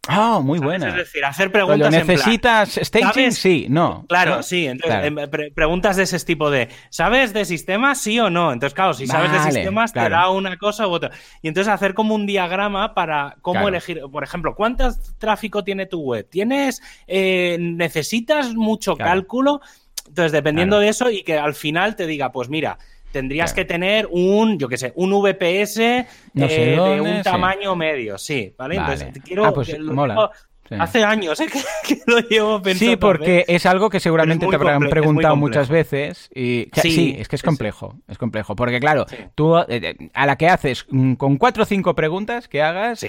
[0.09, 0.89] Ah, muy buena.
[0.89, 1.93] Es decir, hacer preguntas.
[1.93, 3.33] ¿Necesitas en staging?
[3.33, 4.07] Sí, no.
[4.09, 4.67] Claro, sí.
[4.67, 5.17] Entonces, em,
[5.55, 8.01] preguntas de ese tipo de ¿sabes de sistemas?
[8.01, 8.53] Sí o no.
[8.53, 11.11] Entonces, claro, si sabes de sistemas, te da una cosa u otra.
[11.43, 14.01] Y entonces hacer como un diagrama para cómo elegir.
[14.11, 16.27] Por ejemplo, ¿cuánto tráfico tiene tu web?
[16.29, 16.83] ¿Tienes.
[17.07, 19.61] Eh, ¿Necesitas mucho cálculo?
[20.09, 22.79] Entonces, dependiendo de eso, y que al final te diga, pues mira,
[23.13, 28.55] tendrías que tener un, yo qué sé, un VPS eh, de un tamaño medio, sí,
[28.57, 28.77] ¿vale?
[28.77, 30.31] Entonces, quiero, ah, pues mola.
[30.79, 31.47] Hace años ¿eh?
[31.87, 32.93] que, lo llevo pensando.
[32.93, 36.31] Sí, porque es algo que seguramente te habrán preguntado muchas veces.
[36.35, 37.97] Y, sí, es que es complejo.
[38.09, 38.55] Es complejo.
[38.55, 42.49] Porque, claro, tú eh, eh, a la que haces mm, con cuatro o cinco preguntas
[42.49, 43.05] que hagas,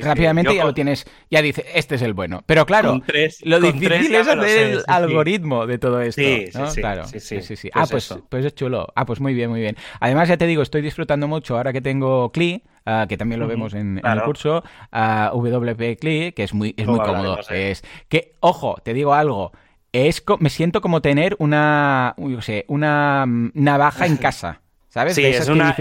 [0.00, 2.42] rápidamente ya lo tienes, ya dices, este es el bueno.
[2.46, 3.00] Pero claro,
[3.42, 6.22] lo difícil es hacer el algoritmo de todo esto.
[6.22, 6.48] Sí,
[6.80, 7.06] claro.
[7.06, 8.88] Sí, sí, Ah, pues, pues, pues, es chulo.
[8.94, 9.76] Ah, pues muy bien, muy bien.
[10.00, 13.46] Además, ya te digo, estoy disfrutando mucho ahora que tengo CLI Ah, que también lo
[13.46, 17.38] vemos en, el curso, uh, WP CLI, que es muy, es muy cómodo.
[17.50, 19.52] Es que, ojo, te digo algo,
[19.92, 24.60] es me siento como tener una, yo sé, una mm, navaja en casa.
[24.88, 25.14] ¿Sabes?
[25.14, 25.74] Sí, es una.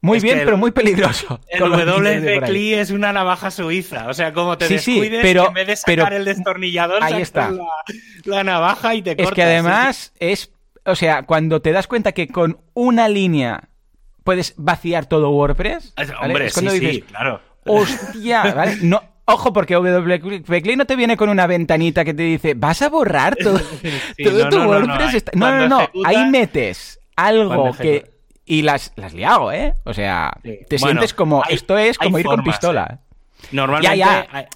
[0.00, 1.40] muy bien, pero muy peligroso.
[1.48, 4.08] El WP CLI es una navaja suiza.
[4.08, 7.52] O sea, como te descuides, pero, en vez de sacar el destornillador, ahí está.
[8.24, 9.32] La, navaja y te cortas.
[9.32, 10.52] Es que además es.
[10.86, 13.68] O sea, cuando te das cuenta que con una línea
[14.26, 15.94] puedes vaciar todo WordPress.
[16.20, 17.40] Hombre, sí, sí, claro.
[17.64, 18.76] Hostia, ¿vale?
[18.82, 22.88] No, Ojo, porque WP no te viene con una ventanita que te dice, vas a
[22.88, 23.58] borrar todo,
[24.22, 25.24] todo tu WordPress.
[25.34, 28.14] No, no, no, ahí metes algo que...
[28.48, 29.74] Y las, las liago, ¿eh?
[29.82, 30.32] O sea,
[30.68, 31.42] te sientes como...
[31.48, 33.00] esto es como ir con pistola.
[33.52, 34.04] Normalmente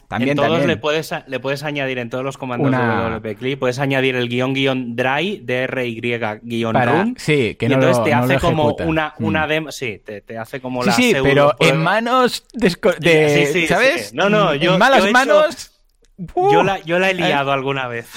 [0.09, 3.79] también, en todos Le, puedes, le puedes añadir en todos los comandos de WP puedes
[3.79, 6.01] añadir el guion guion dry, DRY
[6.43, 7.15] guion run.
[7.19, 9.49] Sí, que y entonces te hace como una, una mm.
[9.49, 9.73] demo.
[9.73, 10.93] Sí, te, te hace como la.
[10.93, 13.67] Sí, pero en manos de.
[13.69, 14.15] ¿Sabes?
[14.15, 14.75] No, no, yo.
[14.75, 15.73] En malas manos.
[16.19, 18.09] yo, la, yo la he liado alguna vez.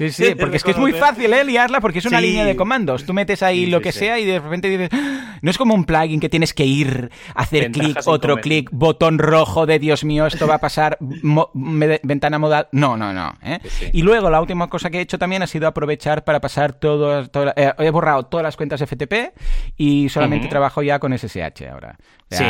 [0.00, 1.44] Sí, sí, porque es que es muy fácil, ¿eh?
[1.44, 3.04] Liarla porque es una línea de comandos.
[3.04, 5.84] Tú metes ahí lo que sea y de repente dices, ah, no es como un
[5.84, 10.46] plugin que tienes que ir, hacer clic, otro clic, botón rojo de Dios mío, esto
[10.46, 12.68] va a pasar, ventana modal.
[12.72, 13.34] No, no, no.
[13.42, 13.58] ¿eh?
[13.92, 17.20] Y luego la última cosa que he hecho también ha sido aprovechar para pasar todo,
[17.56, 19.34] eh, he borrado todas las cuentas FTP
[19.76, 21.98] y solamente trabajo ya con SSH ahora.
[22.30, 22.44] Sí,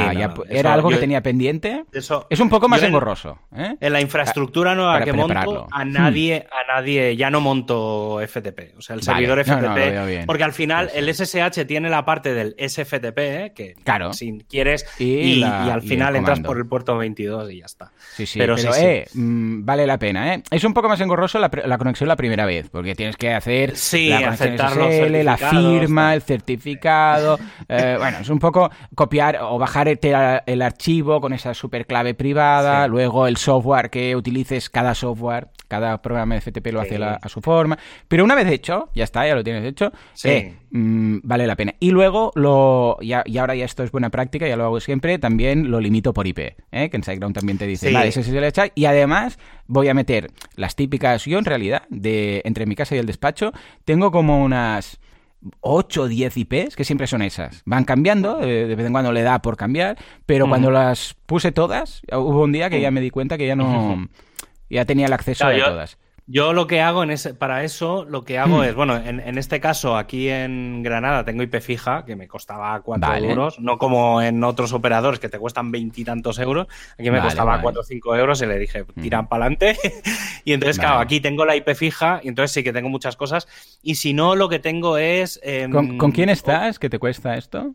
[0.51, 1.85] era algo que tenía pendiente.
[1.93, 3.39] es un poco más engorroso.
[3.57, 3.77] ¿eh?
[3.81, 8.77] En la infraestructura nueva que monto, a nadie, a nadie ya no monto FTP.
[8.77, 10.27] O sea, el servidor FTP.
[10.27, 13.53] porque al final el SSH tiene la parte del SFTP, ¿eh?
[13.55, 14.13] que claro.
[14.13, 17.93] si quieres, y, al final entras por el puerto 22 y ya está.
[18.17, 20.35] Sí, sí, pero, eh, mm, vale la pena.
[20.35, 20.43] ¿eh?
[20.51, 24.29] Es un poco más engorroso la, conexión la primera vez, porque tienes que hacer la,
[24.29, 27.39] aceptar la firma, el certificado.
[27.69, 32.89] bueno, es un poco copiar o bajar bajar el, archivo con esa super clave privada,
[32.89, 37.41] luego el software que utilices, cada software, cada programa de FTP lo hace a su
[37.41, 37.79] forma,
[38.09, 39.93] pero una vez hecho, ya está, ya lo tienes hecho,
[40.25, 41.75] eh, mm, vale la pena.
[41.79, 45.71] Y luego, lo y ahora ya esto es buena práctica, ya lo hago siempre, también
[45.71, 46.39] lo limito por IP,
[46.73, 46.91] ¿eh?
[46.91, 49.95] que en SiteGround también te dice, vale, ese es el chat, y además voy a
[49.95, 53.53] meter las típicas, yo en realidad, de entre mi casa y el despacho,
[53.85, 54.99] tengo como unas
[55.61, 57.63] 8 o 10 IPs, que siempre son esas.
[57.65, 61.53] Van cambiando, eh, de vez en cuando le da por cambiar, pero cuando las puse
[61.53, 64.09] todas, hubo un día que ya me di cuenta que ya no...
[64.69, 65.99] Ya tenía el acceso a todas.
[66.33, 68.63] Yo lo que hago en ese, para eso, lo que hago hmm.
[68.63, 73.17] es, bueno, en, este caso, aquí en Granada tengo IP fija, que me costaba 4
[73.17, 77.81] euros, no como en otros operadores que te cuestan veintitantos euros, aquí me costaba 4
[77.81, 79.03] o cinco euros y le dije, hmm.
[79.03, 79.77] tiran para adelante.
[80.45, 83.49] y entonces, claro, aquí tengo la IP fija y entonces sí que tengo muchas cosas.
[83.83, 85.41] Y si no, lo que tengo es...
[85.43, 86.79] Em, ¿Con, quién estás?
[86.79, 87.75] ¿Qué te cuesta esto?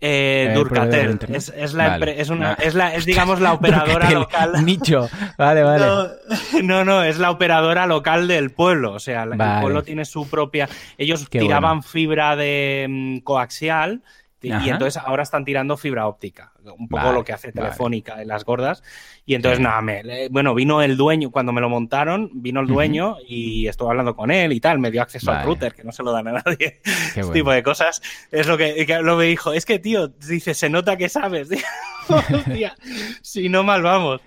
[0.00, 1.18] Eh, Durcatel.
[1.32, 4.52] Es, es, la, es, una, es, la, es, digamos, la operadora local.
[4.64, 5.08] Nicho.
[5.38, 5.86] Vale, vale.
[6.62, 8.92] No, no, es la operadora local del pueblo.
[8.92, 10.68] O sea, el pueblo tiene su propia.
[10.98, 14.02] Ellos tiraban fibra de mm, coaxial
[14.44, 18.44] y entonces ahora están tirando fibra óptica, un poco lo que hace Telefónica en las
[18.44, 18.82] gordas.
[19.26, 23.16] Y entonces, nada, me, bueno, vino el dueño, cuando me lo montaron, vino el dueño
[23.26, 26.02] y estuve hablando con él y tal, me dio acceso al router, que no se
[26.02, 26.80] lo dan a nadie.
[27.14, 28.02] Este tipo de cosas.
[28.30, 31.48] Es lo que, lo me dijo, es que, tío, dice, se nota que sabes.
[33.22, 34.20] si no mal vamos.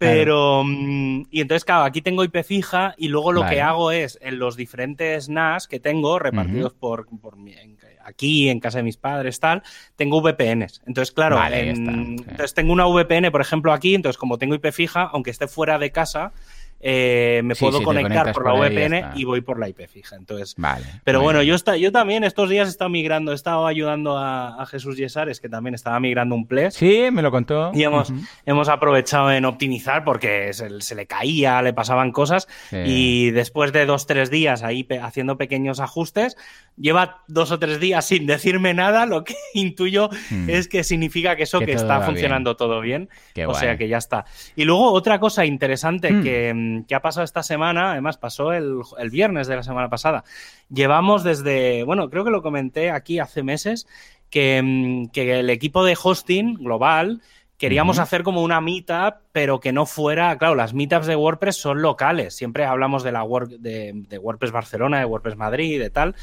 [0.00, 4.18] Pero, mm, y entonces, claro, aquí tengo IP fija y luego lo que hago es
[4.22, 7.36] en los diferentes NAS que tengo repartidos por, por
[8.02, 9.62] aquí en casa de mis padres, tal,
[9.96, 10.80] tengo VPNs.
[10.86, 15.30] Entonces, claro, entonces tengo una VPN, por ejemplo, aquí, entonces como tengo IP fija, aunque
[15.30, 16.32] esté fuera de casa,
[16.82, 20.16] eh, me puedo conectar por la VPN y, voy por la IP fija.
[20.16, 23.66] Entonces, vale, pero bueno, yo, está, yo también estos días he estado migrando, he estado
[23.66, 26.74] ayudando a, Jesús Yesares, que también estaba migrando un Ples.
[26.74, 27.70] Sí, me lo contó.
[27.74, 28.12] Y hemos,
[28.46, 32.48] hemos aprovechado en optimizar porque se, le caía, le pasaban cosas.
[32.72, 36.36] Y después de dos, tres días ahí haciendo pequeños ajustes,
[36.76, 40.48] lleva dos o tres días sin decirme nada, lo que intuyo hmm.
[40.48, 43.08] es que significa que eso que, está funcionando todo bien.
[43.46, 44.24] o sea que ya está.
[44.56, 46.22] Y luego otra cosa interesante hmm.
[46.22, 50.24] que Mm, que ha pasado esta semana, además pasó el, viernes de la semana pasada.
[50.72, 53.86] Llevamos desde, bueno, creo que lo comenté aquí hace meses,
[54.30, 57.20] que, mm, el equipo de hosting global
[57.58, 61.82] queríamos hacer como una meetup, pero que no fuera, claro, las meetups de WordPress son
[61.82, 66.14] locales, siempre hablamos de la de, WordPress Barcelona, de WordPress Madrid, de tal.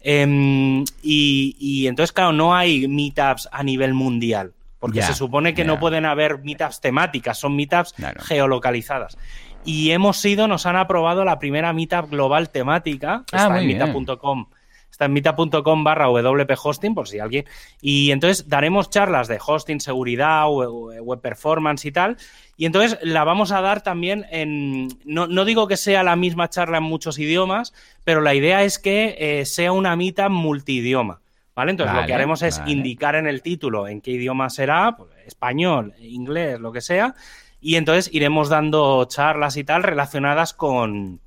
[0.00, 5.78] Em, y, entonces, claro, no hay meetups a nivel mundial, porque se supone que no
[5.78, 9.18] pueden haber meetups temáticas, son meetups geolocalizadas.
[9.64, 14.46] Y hemos sido, nos han aprobado la primera meetup global temática, ah, está en meetup.com.
[14.90, 17.44] Está en meetup.com barra WP Hosting, por si alguien.
[17.80, 22.16] Y entonces daremos charlas de hosting, seguridad, web performance y tal.
[22.56, 24.88] Y entonces la vamos a dar también en.
[25.04, 29.14] No, digo que sea la misma charla en muchos idiomas, pero la idea es que
[29.18, 31.20] eh, sea una meetup multidioma.
[31.54, 31.72] ¿Vale?
[31.72, 35.92] Entonces lo que haremos es indicar en el título en qué idioma será, pues, español,
[35.98, 37.16] inglés, lo que sea
[37.60, 41.20] y entonces iremos dando charlas y tal relacionadas con,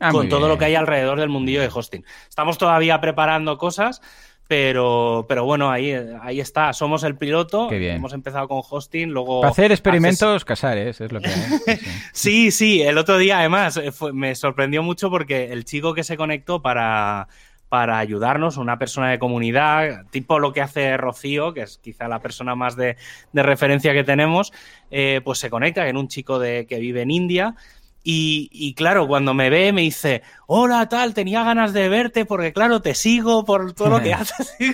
[0.00, 2.04] ah, con todo lo que hay alrededor del mundillo de hosting.
[2.28, 4.00] Estamos todavía preparando cosas,
[4.46, 6.72] pero, pero bueno, ahí, ahí está.
[6.72, 7.70] Somos el piloto.
[7.70, 9.40] Hemos empezado con hosting, luego.
[9.40, 11.30] Para hacer experimentos, casares, es lo que.
[12.12, 12.82] sí, sí.
[12.82, 13.80] El otro día, además,
[14.12, 17.28] me sorprendió mucho porque el chico que se conectó para
[17.68, 22.20] para ayudarnos, una persona de comunidad, tipo lo que hace Rocío, que es quizá la
[22.20, 22.96] persona más de,
[23.32, 24.52] referencia que tenemos,
[24.90, 27.56] eh, pues se conecta, en un chico de, que vive en India
[28.06, 32.82] y, claro, cuando me ve me dice, hola tal, tenía ganas de verte porque claro,
[32.82, 34.54] te sigo por todo lo que haces.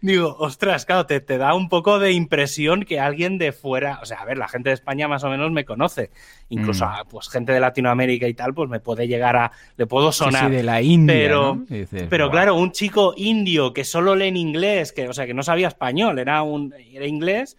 [0.00, 3.98] Y digo, ostras, claro, te, te, da un poco de impresión que alguien de fuera,
[4.02, 6.10] o sea, a ver, la gente de España más o menos me conoce.
[6.48, 7.08] Incluso mm.
[7.10, 10.48] pues gente de Latinoamérica y tal, pues me puede llegar a, le puedo sonar.
[10.48, 11.16] de la India.
[11.16, 11.64] Pero,
[12.08, 15.42] pero claro, un chico indio que solo lee en inglés, que, o sea, que no
[15.42, 17.56] sabía español, era, un, era inglés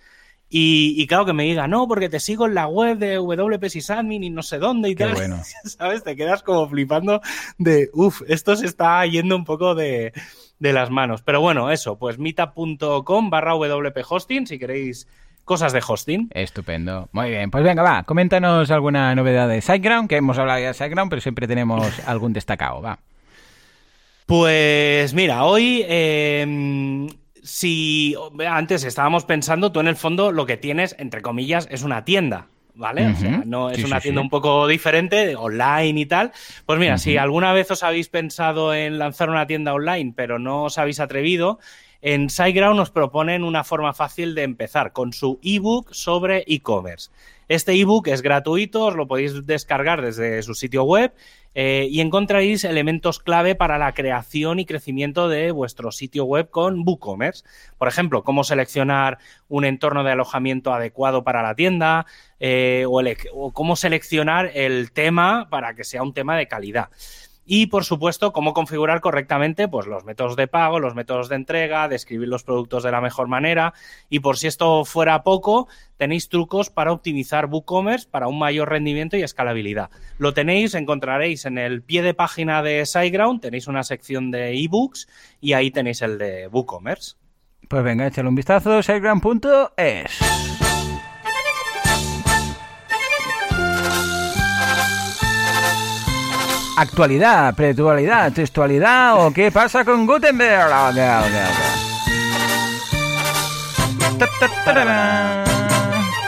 [0.52, 4.24] y, claro, que me diga, no, porque te sigo en la web de WP Sysadmin
[4.24, 5.14] y no sé dónde y tal.
[5.14, 5.42] Bueno.
[5.64, 6.04] ¿Sabes?
[6.04, 7.22] Te quedas como flipando
[7.60, 10.12] de, uff, esto se está yendo un poco de,
[10.60, 11.22] las manos.
[11.22, 15.08] Pero bueno, eso, pues meetup.com barra WP Hosting si queréis
[15.46, 16.30] cosas de hosting.
[16.34, 17.10] Estupendo.
[17.12, 20.74] Muy bien, pues venga, va, coméntanos alguna novedad de SiteGround, que hemos hablado ya de
[20.74, 22.98] SiteGround, pero siempre tenemos algún destacado, va.
[24.26, 27.08] Pues mira, hoy eh,
[27.44, 28.16] si
[28.48, 32.48] antes estábamos pensando, tú en el fondo lo que tienes, entre comillas, es una tienda.
[32.76, 33.08] ¿Vale?
[33.08, 36.32] o sea, no es una tienda un poco diferente, online y tal.
[36.66, 40.64] Pues mira, si alguna vez os habéis pensado en lanzar una tienda online, pero no
[40.64, 41.60] os habéis atrevido,
[42.02, 47.12] en SiteGround nos proponen una forma fácil de empezar con su ebook sobre e-commerce.
[47.50, 51.12] Este ebook es gratuito, os lo podéis descargar desde su sitio web
[51.56, 56.88] eh, y encontraréis elementos clave para la creación y crecimiento de vuestro sitio web con
[56.88, 57.44] WooCommerce.
[57.80, 62.06] Por ejemplo, cómo seleccionar un entorno de alojamiento adecuado para la tienda
[62.40, 66.90] eh, o cómo seleccionar el tema para que sea un tema de calidad.
[67.52, 71.88] Y, por supuesto, cómo configurar correctamente pues, los métodos de pago, los métodos de entrega,
[71.88, 73.74] describir los productos de la mejor manera.
[74.08, 79.18] Y por si esto fuera poco, tenéis trucos para optimizar WooCommerce para un mayor rendimiento
[79.18, 79.90] y escalabilidad.
[80.20, 85.08] Lo tenéis, encontraréis en el pie de página de SiteGround, tenéis una sección de ebooks
[85.42, 87.16] y ahí tenéis el de WooCommerce.
[87.68, 90.59] Pues venga, échale un vistazo, siteground.es.
[96.80, 100.70] actualidad, pretualidad, textualidad o qué pasa con Gutenberg.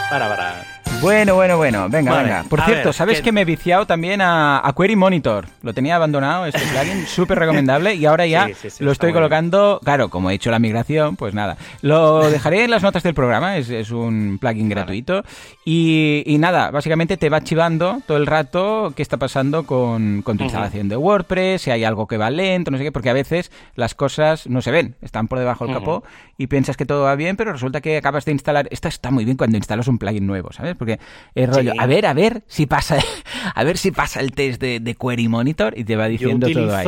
[0.09, 0.70] Para, para.
[1.01, 1.89] Bueno, bueno, bueno.
[1.89, 2.45] Venga, venga.
[2.47, 3.31] Por cierto, ¿sabes que...
[3.31, 5.47] me he viciado también a, Query Monitor?
[5.63, 9.79] Lo tenía abandonado, este plugin, súper recomendable, y ahora ya lo estoy colocando.
[9.83, 11.57] Claro, como he hecho la migración, pues nada.
[11.81, 15.23] Lo dejaré en las notas del programa, es, un plugin gratuito.
[15.65, 20.87] Y, nada, básicamente te va archivando todo el rato qué está pasando con, tu instalación
[20.87, 23.95] de WordPress, si hay algo que va lento, no sé qué, porque a veces las
[23.95, 26.03] cosas no se ven, están por debajo del capó
[26.37, 28.67] y piensas que todo va bien, pero resulta que acabas de instalar.
[28.71, 30.75] Esto está muy bien cuando instalas un plugin nuevo, ¿sabes?
[30.75, 30.90] Porque
[31.35, 32.97] el rollo, a ver, a ver si pasa,
[33.55, 36.85] a ver si pasa el test de, Query Monitor y te va diciendo todo ahí.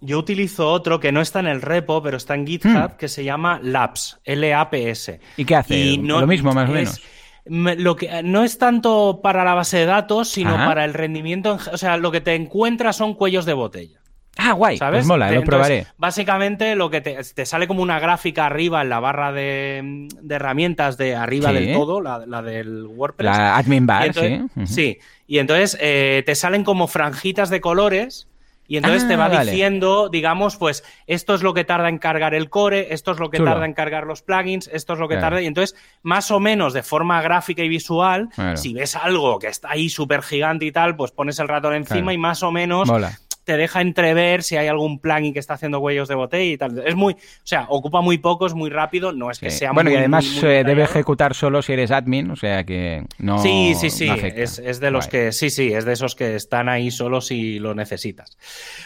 [0.00, 2.96] Yo utilizo otro que no está en el repo, pero está en GitHub, hmm.
[2.98, 5.20] que se llama Labs, L-A-P-S.
[5.36, 5.96] ¿Y qué hace?
[5.98, 7.00] Lo mismo, más o menos.
[7.44, 11.58] lo que no es tanto para la base de datos, sino para el rendimiento.
[11.72, 14.01] o sea, lo que te encuentras son cuellos de botella.
[14.36, 14.72] Ah, guay.
[14.72, 15.06] Pues ¿Sabes?
[15.06, 15.86] mola, lo probaré.
[15.98, 21.14] Básicamente lo que te, sale como una gráfica arriba en la barra de, herramientas de
[21.14, 23.26] arriba del todo, la, del WordPress.
[23.26, 24.42] La admin bar, sí.
[24.64, 24.98] Sí.
[25.26, 28.28] Y entonces eh, te salen como franjitas de colores
[28.72, 32.32] y entonces te ah, va diciendo, digamos, pues esto es lo que tarda en cargar
[32.32, 35.18] el core, esto es lo que tarda en cargar los plugins, esto es lo que
[35.18, 35.42] tarda.
[35.42, 39.72] Y entonces, más o menos de forma gráfica y visual, si ves algo que está
[39.72, 42.90] ahí súper gigante y tal, pues pones el ratón encima y más o menos
[43.44, 46.82] te deja entrever si hay algún plugin que está haciendo huellos de botella y tal.
[46.86, 49.90] Es muy, o sea, ocupa muy poco, es muy rápido, no es que sea bueno,
[49.90, 53.42] muy Bueno, y además eh, debe ejecutar solo si eres admin, o sea que no.
[53.42, 56.90] Sí, sí, sí, es, de los que, sí, sí, es de esos que están ahí
[56.90, 58.36] solo si lo necesitas.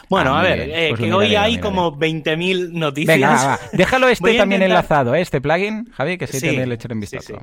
[0.08, 3.16] Bueno, ah, a ver, eh, pues que hoy hay como 20.000 noticias.
[3.16, 5.20] Venga, va, déjalo este también enlazado, ¿eh?
[5.20, 7.38] este plugin, Javi, que sí, también le echaré un vistazo.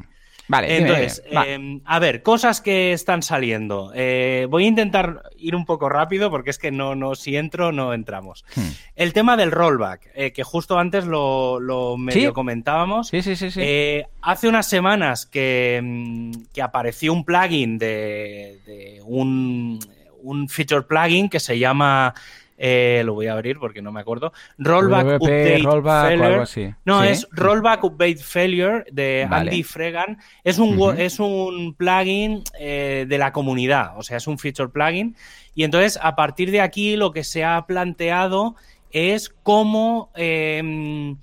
[0.48, 3.92] Vale, entonces, em, a ver, cosas que están saliendo.
[3.96, 7.72] Eh, voy a intentar ir un poco rápido porque es que no, no si entro
[7.72, 8.44] no entramos.
[8.56, 8.70] Hmm.
[8.96, 13.08] El tema del rollback, eh, que justo antes lo, medio comentábamos.
[13.08, 13.52] Sí, sí, sí.
[13.52, 13.62] sí.
[13.64, 19.80] Eh, hace unas semanas que, mm, que apareció un plugin de, de un,
[20.22, 22.14] un feature plugin que se llama
[22.58, 24.34] eh, lo voy a abrir porque no me acuerdo.
[24.58, 26.76] Rollback Update Failure.
[26.86, 30.18] No, es Rollback Update Failure de Andy Fregan.
[30.44, 35.16] Es un, es un plugin eh, de la comunidad, o sea, es un feature plugin.
[35.56, 38.56] Y entonces, a partir de aquí, lo que se ha planteado
[38.92, 40.12] es cómo.
[40.16, 41.18] Em,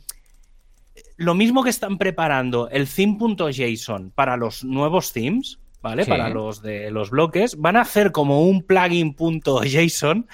[1.17, 6.07] lo mismo que están preparando el theme.json para los nuevos themes, ¿vale?
[6.07, 10.27] Para los de los bloques, van a hacer como un plugin.json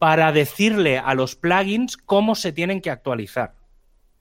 [0.00, 3.52] para decirle a los plugins cómo se tienen que actualizar.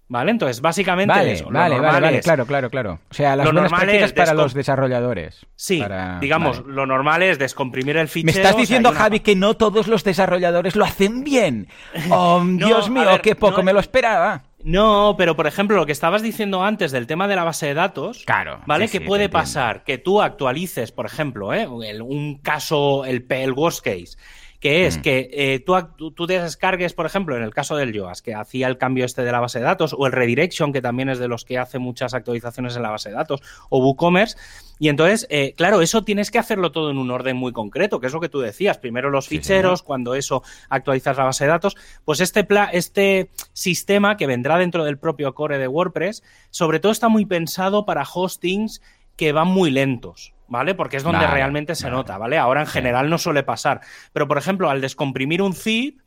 [0.09, 0.31] ¿Vale?
[0.31, 1.45] Entonces, básicamente vale, eso.
[1.49, 2.99] Vale, vale, vale, claro, claro, claro.
[3.09, 5.45] O sea, las lo prácticas para los desarrolladores.
[5.55, 5.81] Sí,
[6.19, 8.33] digamos, lo normal es descomprimir el fichero.
[8.33, 11.67] Me estás diciendo, Javi, que no todos los desarrolladores lo hacen bien.
[12.11, 14.43] Oh, Dios mío, qué poco, me lo esperaba.
[14.61, 17.73] No, pero por ejemplo, lo que estabas diciendo antes del tema de la base de
[17.75, 18.23] datos.
[18.25, 18.59] Claro.
[18.65, 18.89] ¿Vale?
[18.89, 19.83] ¿Qué puede pasar?
[19.85, 21.67] Que tú actualices, por ejemplo, ¿eh?
[21.67, 24.17] un caso, el, el worst case
[24.59, 25.01] que es mm.
[25.01, 28.77] que eh, tú, tú, descargues, por ejemplo, en el caso del Yoast, que hacía el
[28.77, 31.45] cambio este de la base de datos, o el Redirection, que también es de los
[31.45, 34.37] que hace muchas actualizaciones en la base de datos, o WooCommerce,
[34.77, 38.07] y entonces, eh, claro, eso tienes que hacerlo todo en un orden muy concreto, que
[38.07, 41.75] es lo que tú decías, primero los ficheros, cuando eso actualizas la base de datos,
[42.05, 47.09] pues este, este sistema que vendrá dentro del propio core de WordPress, sobre todo está
[47.09, 48.81] muy pensado para hostings
[49.17, 50.33] que van muy lentos.
[50.49, 50.75] ¿Vale?
[50.75, 52.37] Porque es donde realmente se nota, ¿vale?
[52.37, 53.81] Ahora en general no suele pasar.
[54.11, 56.01] Pero, por ejemplo, al descomprimir un zip,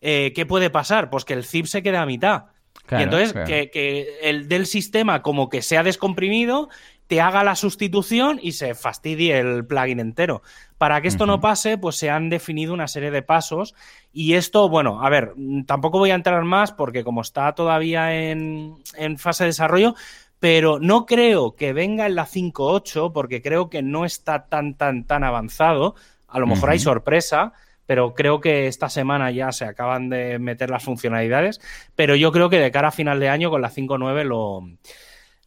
[0.00, 1.10] eh, ¿qué puede pasar?
[1.10, 2.44] Pues que el zip se queda a mitad.
[2.90, 6.68] y entonces que, el del sistema como que se ha descomprimido,
[7.08, 10.42] te haga la sustitución y se fastidie el plugin entero.
[10.76, 13.74] Para que esto no pase, pues se han definido una serie de pasos
[14.12, 15.32] y esto, bueno, a ver,
[15.66, 19.94] tampoco voy a entrar más porque como está todavía en, en fase de desarrollo,
[20.40, 25.04] pero no creo que venga en la 5.8 porque creo que no está tan, tan,
[25.04, 25.94] tan avanzado.
[26.28, 27.52] A lo mejor hay sorpresa,
[27.86, 31.60] pero creo que esta semana ya se acaban de meter las funcionalidades,
[31.96, 34.62] pero yo creo que de cara a final de año con la 5.9 lo,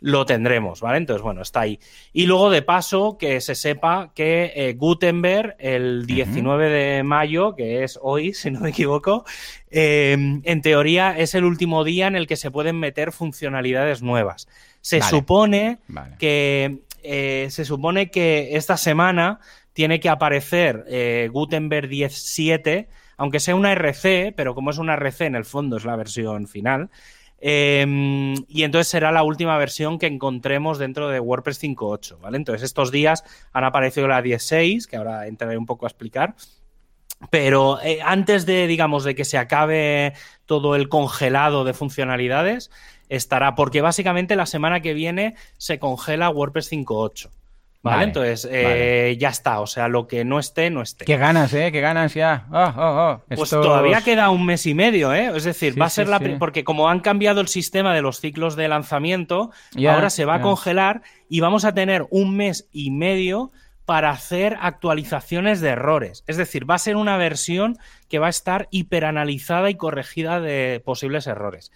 [0.02, 0.98] lo tendremos, ¿vale?
[0.98, 1.80] Entonces, bueno, está ahí.
[2.12, 7.84] Y luego, de paso, que se sepa que eh, Gutenberg, el 19 de mayo, que
[7.84, 9.24] es hoy, si no me equivoco,
[9.70, 14.48] em, en teoría es el último día en el que se pueden meter funcionalidades nuevas.
[14.82, 15.78] Se supone
[16.18, 19.40] que eh, se supone que esta semana
[19.74, 22.88] tiene que aparecer eh, Gutenberg 10.7,
[23.18, 26.48] aunque sea una RC, pero como es una RC en el fondo es la versión
[26.48, 26.90] final.
[27.44, 32.38] Em, y entonces será la última versión que encontremos dentro de WordPress 5.8, ¿vale?
[32.38, 36.36] Entonces estos días han aparecido la 10.6, que ahora entraré un poco a explicar.
[37.32, 40.14] Pero eh, antes de, digamos, de que se acabe
[40.46, 42.70] todo el congelado de funcionalidades,
[43.10, 47.32] estará, porque básicamente la semana que viene se congela WordPress 5.8.
[47.84, 48.04] ¿Vale?
[48.04, 49.60] Entonces, eh, ya está.
[49.60, 51.04] O sea, lo que no esté, no esté.
[51.04, 51.72] Qué ganas, ¿eh?
[51.72, 52.46] Qué ganas ya.
[52.52, 53.36] Oh, oh, oh.
[53.36, 55.32] Pues todavía queda un mes y medio, ¿eh?
[55.36, 56.20] Es decir, va a ser la.
[56.38, 59.52] Porque como han cambiado el sistema de los ciclos de lanzamiento,
[59.90, 63.52] ahora se va a congelar y vamos a tener un mes y medio
[63.86, 66.24] para hacer actualizaciones de errores.
[66.28, 67.78] Es decir, va a ser una versión
[68.10, 71.72] que va a estar hiperanalizada y corregida de posibles errores.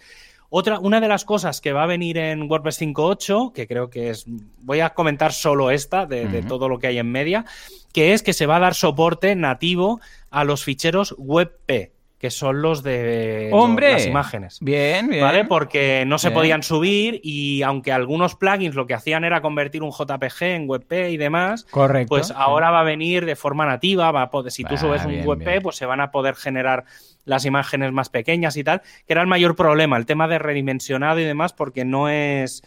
[0.58, 4.08] Otra, una de las cosas que va a venir en WordPress 5.8, que creo que
[4.08, 4.24] es,
[4.62, 7.44] voy a comentar solo esta de, todo lo que hay en media,
[7.92, 11.92] que es que se va a dar soporte nativo a los ficheros WebP.
[12.18, 13.92] Que son los de ¡Hombre!
[13.92, 14.58] las imágenes.
[14.60, 15.22] Bien, bien.
[15.22, 15.44] ¿Vale?
[15.44, 16.34] Porque no se Bien.
[16.38, 20.92] podían subir y aunque algunos plugins lo que hacían era convertir un JPG en WebP
[21.10, 22.08] y demás, Correcto.
[22.08, 25.04] pues ahora va a venir de forma nativa, va a poder, si tú Va, subes
[25.04, 25.62] un WebP, bien.
[25.62, 26.84] pues se van a poder generar
[27.26, 31.20] las imágenes más pequeñas y tal, que era el mayor problema, el tema de redimensionado
[31.20, 32.62] y demás, porque no es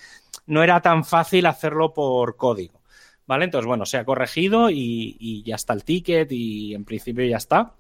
[0.46, 2.80] no era tan fácil hacerlo por código.
[3.26, 3.46] ¿Vale?
[3.46, 7.38] Entonces, bueno, se ha corregido y, y ya está el ticket y en principio ya
[7.38, 7.74] está.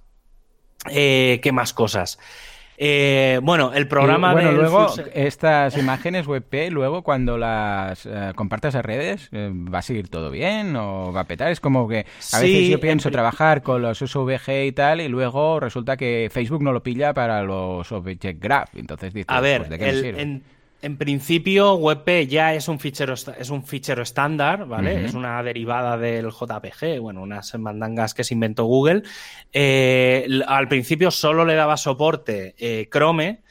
[0.90, 2.20] Eh, ¿Qué más cosas?
[2.82, 7.38] Eh, bueno, el programa Y, bueno, del luego full se- estas imágenes WebP, luego cuando
[7.38, 11.52] las eh, compartas a redes, eh, ¿va a seguir todo bien o va a petar?
[11.52, 15.10] Es como que a veces yo pienso en trabajar con los SVG y tal y
[15.10, 18.70] luego resulta que Facebook no lo pilla para los Object Graph.
[18.78, 20.22] Entonces dices, A ver, pues, ¿de qué me sirve?
[20.22, 20.44] en,
[20.82, 25.06] en principio WebP ya es un fichero es un fichero estándar, ¿vale?
[25.06, 29.04] Es una derivada del JPG, bueno, unas mandangas que se inventó Google.
[29.54, 33.42] Eh, al principio solo le daba soporte eh, Chrome.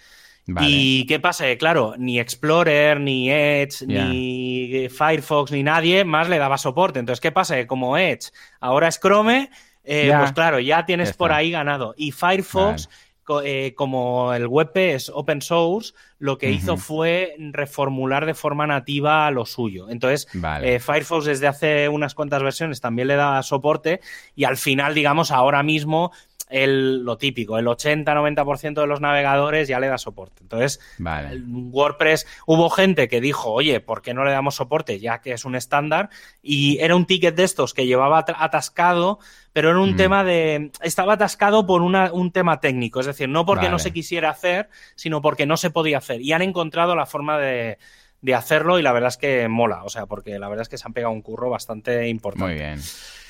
[0.50, 0.66] Vale.
[0.70, 1.44] ¿Y qué pasa?
[1.44, 6.98] Que, claro, ni Explorer, ni Edge, ni Firefox, ni nadie más le daba soporte.
[6.98, 7.54] Entonces, ¿qué pasa?
[7.56, 9.50] Que como Edge ahora es Chrome,
[9.84, 11.94] eh, pues claro, ya tienes por ahí ganado.
[11.98, 12.88] Y Firefox,
[13.24, 18.66] co- eh, como el WebP es open source, lo que hizo fue reformular de forma
[18.66, 19.88] nativa lo suyo.
[19.88, 20.74] Entonces, Vale.
[20.74, 24.00] eh, Firefox desde hace unas cuantas versiones también le da soporte
[24.34, 26.10] y al final, digamos, ahora mismo
[26.50, 30.42] el, lo típico, el 80-90% de los navegadores ya le da soporte.
[30.42, 31.28] Entonces, Vale.
[31.32, 34.98] el WordPress, hubo gente que dijo, oye, ¿por qué no le damos soporte?
[34.98, 36.08] Ya que es un estándar.
[36.42, 39.18] Y era un ticket de estos que llevaba at- atascado,
[39.52, 39.96] pero era un Mm.
[39.96, 40.70] tema de.
[40.82, 43.00] Estaba atascado por una- un tema técnico.
[43.00, 46.07] Es decir, no porque no se quisiera hacer, sino porque no se podía hacer.
[46.16, 47.78] Y han encontrado la forma de,
[48.20, 49.84] de hacerlo y la verdad es que mola.
[49.84, 52.46] O sea, porque la verdad es que se han pegado un curro bastante importante.
[52.46, 52.80] Muy bien.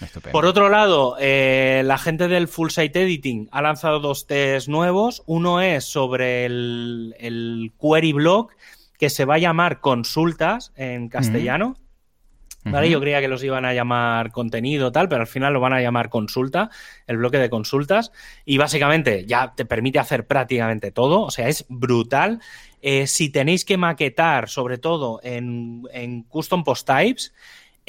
[0.00, 0.32] Estupendo.
[0.32, 5.22] Por otro lado, eh, la gente del Full Site Editing ha lanzado dos test nuevos.
[5.26, 8.52] Uno es sobre el, el query block
[8.98, 11.76] que se va a llamar consultas en castellano.
[12.64, 12.90] ¿Vale?
[12.90, 15.80] Yo creía que los iban a llamar contenido tal, pero al final lo van a
[15.80, 16.68] llamar consulta,
[17.06, 18.12] el bloque de consultas.
[18.44, 21.22] Y básicamente ya te permite hacer prácticamente todo.
[21.22, 22.40] O sea, es brutal.
[22.82, 27.32] Eh, si tenéis que maquetar, sobre todo en, en custom post types,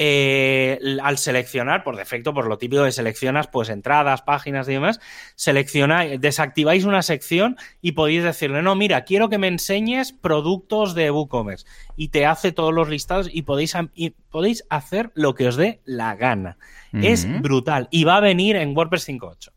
[0.02, 5.02] eh, al seleccionar, por defecto, por lo típico que seleccionas, pues entradas, páginas y demás,
[5.36, 11.12] seleccionáis, desactiváis una sección y podéis decirle, no, mira, quiero que me enseñes productos de
[11.12, 11.66] WooCommerce
[11.98, 15.82] y te hace todos los listados y podéis, y podéis hacer lo que os dé
[15.84, 16.58] la gana.
[16.94, 19.52] Es brutal y va a venir en WordPress 5.8.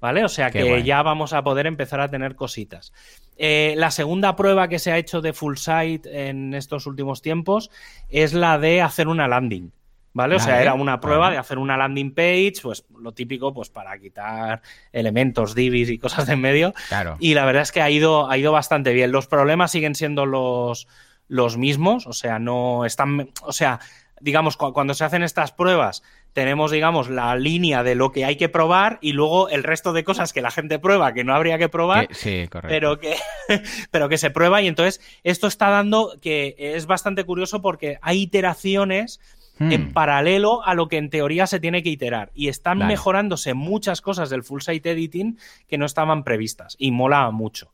[0.00, 0.22] ¿Vale?
[0.22, 0.82] O sea Qué que guay.
[0.84, 2.92] ya vamos a poder empezar a tener cositas.
[3.38, 7.70] Eh, la segunda prueba que se ha hecho de full site en estos últimos tiempos
[8.08, 9.72] es la de hacer una landing.
[10.14, 10.34] ¿Vale?
[10.34, 13.96] O sea, era una prueba de hacer una landing page, pues lo típico, pues para
[14.00, 16.74] quitar elementos, divis y cosas de en medio.
[16.88, 17.16] Claro.
[17.20, 19.12] Y la verdad es que ha ido, ha ido bastante bien.
[19.12, 20.88] Los problemas siguen siendo los,
[21.28, 23.78] los mismos, o sea, no están, o sea,
[24.20, 28.36] digamos, cu- cuando se hacen estas pruebas, tenemos, digamos, la línea de lo que hay
[28.36, 31.58] que probar y luego el resto de cosas que la gente prueba que no habría
[31.58, 32.08] que probar.
[32.12, 32.68] Sí, correcto.
[32.68, 33.16] Pero que,
[33.90, 38.22] pero que se prueba y entonces esto está dando que es bastante curioso porque hay
[38.22, 39.20] iteraciones
[39.58, 39.72] Hmm.
[39.72, 42.30] en paralelo a lo que en teoría se tiene que iterar.
[42.34, 46.76] Y están mejorándose muchas cosas del full site editing que no estaban previstas.
[46.78, 47.72] Y mola mucho.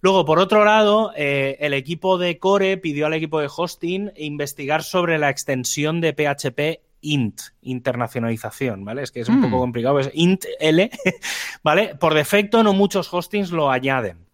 [0.00, 4.82] Luego, por otro lado, eh, el equipo de Core pidió al equipo de hosting investigar
[4.82, 9.02] sobre la extensión de PHP int, internacionalización, ¿vale?
[9.02, 9.42] Es que es un Mm.
[9.42, 10.90] poco complicado, es int L,
[11.62, 11.94] ¿vale?
[11.94, 14.26] Por defecto no muchos hostings lo añaden.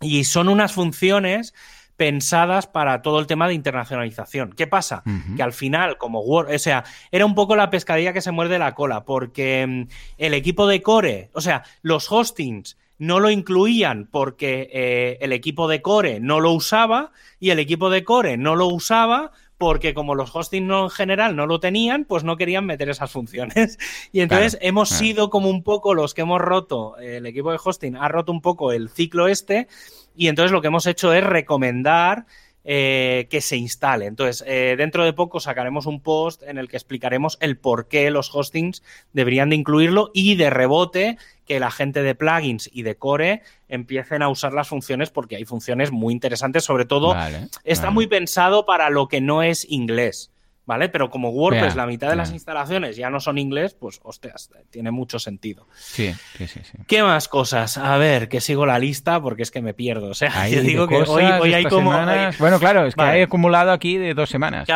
[0.00, 1.54] Y son unas funciones
[1.96, 4.52] pensadas para todo el tema de internacionalización.
[4.52, 5.02] ¿Qué pasa?
[5.34, 8.58] Que al final, como Word, o sea, era un poco la pescadilla que se muerde
[8.58, 9.88] la cola, porque mm,
[10.18, 15.68] el equipo de Core, o sea, los hostings no lo incluían porque eh, el equipo
[15.68, 20.14] de Core no lo usaba y el equipo de Core no lo usaba porque como
[20.14, 23.78] los hostings no en general no lo tenían, pues no querían meter esas funciones.
[24.12, 24.98] Y entonces Claro, hemos claro.
[25.00, 28.40] sido como un poco los que hemos roto, el equipo de hosting ha roto un
[28.40, 29.68] poco el ciclo este
[30.14, 32.26] y entonces lo que hemos hecho es recomendar
[32.68, 34.06] eh, que se instale.
[34.06, 38.10] Entonces, eh, dentro de poco sacaremos un post en el que explicaremos el por qué
[38.10, 42.96] los hostings deberían de incluirlo y de rebote que la gente de plugins y de
[42.96, 47.86] core empiecen a usar las funciones porque hay funciones muy interesantes, sobre todo Vale, está
[47.86, 47.94] vale.
[47.94, 50.32] muy pensado para lo que no es inglés.
[50.66, 50.88] ¿Vale?
[50.88, 54.90] Pero como WordPress, la mitad de las instalaciones ya no son inglés, pues, hostias, tiene
[54.90, 55.66] mucho sentido.
[55.74, 57.78] Sí, sí, sí, ¿Qué más cosas?
[57.78, 60.08] A ver, que sigo la lista porque es que me pierdo.
[60.08, 61.92] O sea, yo digo que hoy, hay como...
[62.38, 64.68] Bueno, claro, es que hay acumulado aquí de dos semanas.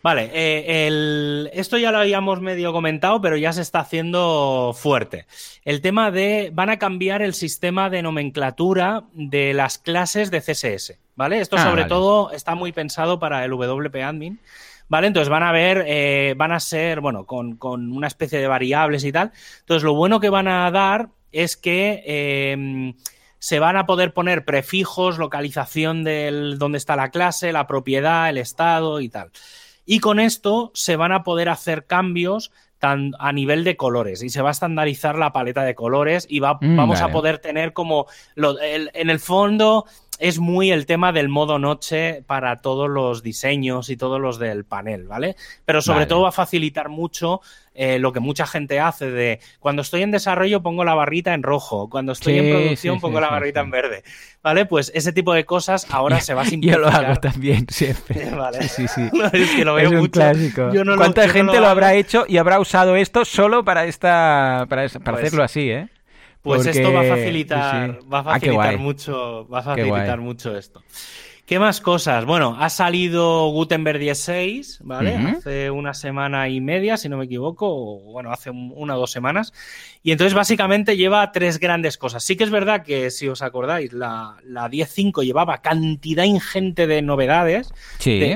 [0.00, 5.26] Vale, eh, esto ya lo habíamos medio comentado, pero ya se está haciendo fuerte.
[5.64, 6.50] El tema de...
[6.52, 10.98] Van a cambiar el sistema de nomenclatura de las clases de CSS.
[11.18, 11.40] ¿Vale?
[11.40, 14.38] Esto ah, sobre todo está muy pensado para el WP Admin.
[14.88, 15.08] ¿Vale?
[15.08, 17.58] Entonces van a ver, eh, van a ser, bueno, con,
[17.92, 19.32] una especie de variables y tal.
[19.60, 22.94] Entonces lo bueno que van a dar es que em,
[23.38, 28.38] se van a poder poner prefijos, localización del dónde está la clase, la propiedad, el
[28.38, 29.30] estado y tal.
[29.84, 34.30] Y con esto se van a poder hacer cambios tan, a nivel de colores y
[34.30, 37.72] se va a estandarizar la paleta de colores y va, mm, vamos a poder tener
[37.72, 38.06] como
[38.36, 39.84] en el fondo
[40.18, 44.64] es muy el tema del modo noche para todos los diseños y todos los del
[44.64, 45.36] panel, ¿vale?
[45.64, 47.40] Pero sobre todo va a facilitar mucho
[47.74, 51.44] eh, lo que mucha gente hace de cuando estoy en desarrollo pongo la barrita en
[51.44, 54.02] rojo, cuando estoy en producción pongo la barrita en verde,
[54.42, 54.66] ¿vale?
[54.66, 56.80] Pues ese tipo de cosas ahora se va a simplificar.
[56.80, 58.30] Yo lo hago también siempre.
[58.38, 58.62] Vale.
[58.68, 59.08] Sí, sí.
[59.32, 60.70] es que lo veo un clásico.
[60.96, 65.26] ¿Cuánta gente lo, habrá hecho y habrá usado esto solo para esta para, para pues
[65.26, 65.88] hacerlo así, eh?
[66.42, 70.82] Pues esto va a facilitar, va a ah, facilitar mucho, va a facilitar mucho esto.
[71.48, 72.26] ¿Qué más cosas?
[72.26, 75.16] Bueno, ha salido Gutenberg 16, ¿vale?
[75.16, 79.10] Hace una semana y media, si no me equivoco, o bueno, hace una o dos
[79.10, 79.54] semanas.
[80.02, 82.22] Y entonces básicamente lleva tres grandes cosas.
[82.22, 87.00] Sí que es verdad que, si os acordáis, la, la 10.5 llevaba cantidad ingente de
[87.00, 87.72] novedades,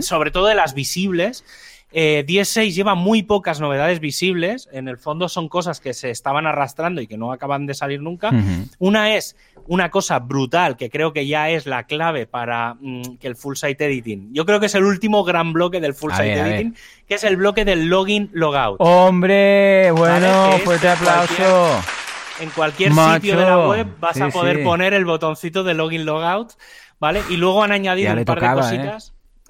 [0.00, 1.44] sobre todo de las visibles.
[1.92, 4.68] Eh, 10.6 lleva muy pocas novedades visibles.
[4.72, 8.00] En el fondo son cosas que se estaban arrastrando y que no acaban de salir
[8.00, 8.30] nunca.
[8.78, 9.36] Una es
[9.66, 13.56] una cosa brutal que creo que ya es la clave para mm, que el full
[13.56, 14.32] site editing.
[14.32, 16.74] Yo creo que es el último gran bloque del full site editing,
[17.06, 18.76] que es el bloque del login logout.
[18.80, 21.80] Hombre, bueno, fuerte aplauso.
[22.40, 26.52] en cualquier sitio de la web vas a poder poner el botoncito de login logout,
[26.98, 27.22] ¿vale?
[27.28, 28.98] Y luego han añadido un par de ¿eh?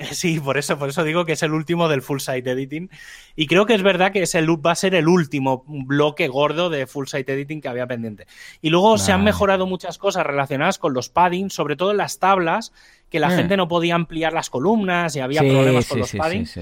[0.13, 2.91] Sí, por eso, por eso digo que es el último del full site editing.
[3.37, 6.87] Y creo que es verdad que ese va a ser el último bloque gordo de
[6.87, 8.27] full site editing que había pendiente.
[8.61, 12.19] Y luego se han mejorado muchas cosas relacionadas con los paddings, sobre todo en las
[12.19, 12.73] tablas,
[13.13, 13.33] que la mm.
[13.33, 16.59] gente no podía ampliar las columnas y había problemas con los paddings.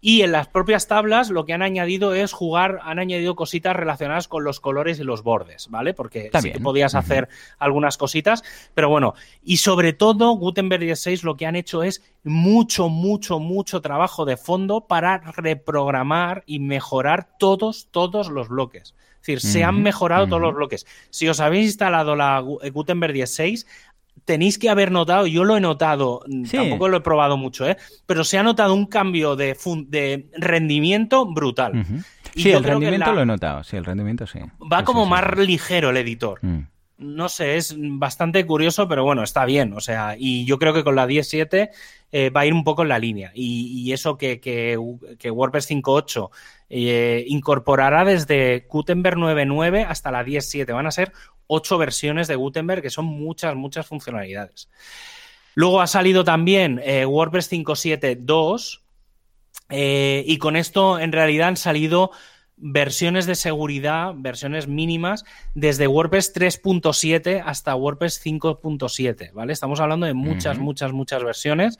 [0.00, 4.26] y en las propias tablas lo que han añadido es jugar, han añadido cositas relacionadas
[4.26, 5.94] con los colores y los bordes, ¿vale?
[5.94, 7.28] Porque sí que podías hacer
[7.60, 8.42] algunas cositas,
[8.74, 13.80] pero bueno, y sobre todo Gutenberg 16 lo que han hecho es mucho, mucho, mucho
[13.80, 18.96] trabajo de fondo para reprogramar y mejorar todos, todos los bloques.
[19.22, 20.84] Es decir, se han mejorado todos los bloques.
[21.10, 23.68] Si os habéis instalado la Gutenberg 16,
[24.24, 27.76] tenéis que haber notado, yo lo he notado, mm, tampoco lo he probado mucho, ¿eh?
[28.06, 29.56] pero se ha notado un cambio de,
[29.86, 31.84] de rendimiento brutal.
[32.34, 34.40] Sí, el rendimiento lo he notado, sí, el rendimiento sí.
[34.60, 36.38] Va como más ligero el editor.
[36.42, 36.60] Mm.
[36.98, 39.72] No sé, es bastante curioso, pero bueno, está bien.
[39.72, 41.70] O sea, y yo creo que con la 17
[42.12, 43.32] eh, va a ir un poco en la línea.
[43.34, 44.78] Y, eso que, que,
[45.18, 46.30] que WordPress 5.8
[46.70, 50.72] eh, incorporará desde Gutenberg 9.9 hasta la 10.7.
[50.72, 51.12] Van a ser
[51.46, 54.70] ocho versiones de Gutenberg, que son muchas, muchas funcionalidades.
[55.54, 58.80] Luego ha salido también eh, WordPress 5.7.2
[59.68, 62.10] eh, y con esto en realidad han salido
[62.56, 65.24] versiones de seguridad, versiones mínimas,
[65.54, 69.52] desde WordPress 3.7 hasta WordPress 5.7, ¿vale?
[69.52, 71.78] Estamos hablando de muchas, muchas, muchas versiones,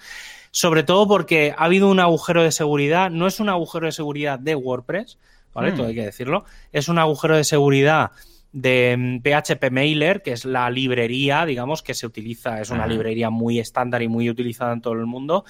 [0.50, 4.38] sobre todo porque ha habido un agujero de seguridad, no es un agujero de seguridad
[4.38, 5.18] de WordPress,
[5.54, 5.72] ¿vale?
[5.72, 5.76] Mm.
[5.76, 8.10] Todo hay que decirlo, es un agujero de seguridad
[8.52, 13.30] de PHP mm, Mailer, que es la librería, digamos, que se utiliza, es una librería
[13.30, 15.44] muy estándar y muy utilizada en todo el mundo,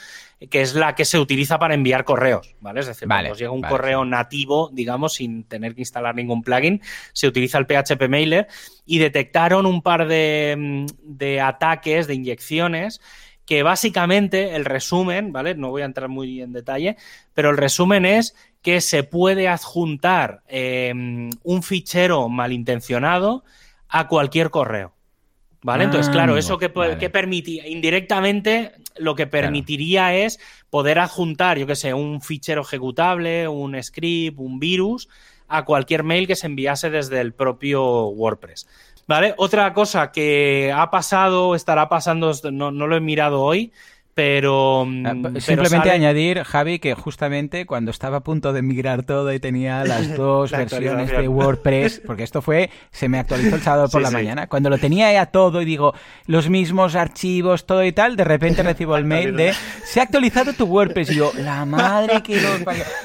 [0.48, 2.80] que es la que se utiliza para enviar correos, ¿vale?
[2.80, 6.80] Es decir, cuando llega un correo nativo, digamos, sin tener que instalar ningún plugin,
[7.12, 8.46] se utiliza el PHP Mailer
[8.86, 13.00] y detectaron un par de, mm, de ataques, de inyecciones,
[13.44, 15.54] que básicamente el resumen, ¿vale?
[15.54, 16.96] No voy a entrar muy en detalle,
[17.34, 23.44] pero el resumen es que se puede adjuntar em, un fichero malintencionado
[23.88, 24.94] a cualquier correo.
[25.64, 25.84] ¿Vale?
[25.84, 30.40] Entonces, ah, claro, eso que, permitía, indirectamente, lo que permitiría es
[30.70, 35.08] poder adjuntar, yo qué sé, un fichero ejecutable, un script, un virus,
[35.46, 38.66] a cualquier mail que se enviase desde el propio WordPress.
[39.06, 39.34] ¿Vale?
[39.36, 43.72] Otra cosa que ha pasado, estará pasando, no, no lo he mirado hoy,
[44.14, 49.32] Pero, ah, mm, simplemente añadir, Javi, que justamente cuando estaba a punto de migrar todo
[49.32, 53.88] y tenía las dos versiones de WordPress, porque esto fue, se me actualizó el sábado
[53.92, 55.94] por la mañana, cuando lo tenía ya todo y digo,
[56.26, 59.54] los mismos archivos, todo y tal, de repente recibo el mail de,
[59.84, 62.50] se ha actualizado tu WordPress y yo, la madre que lo...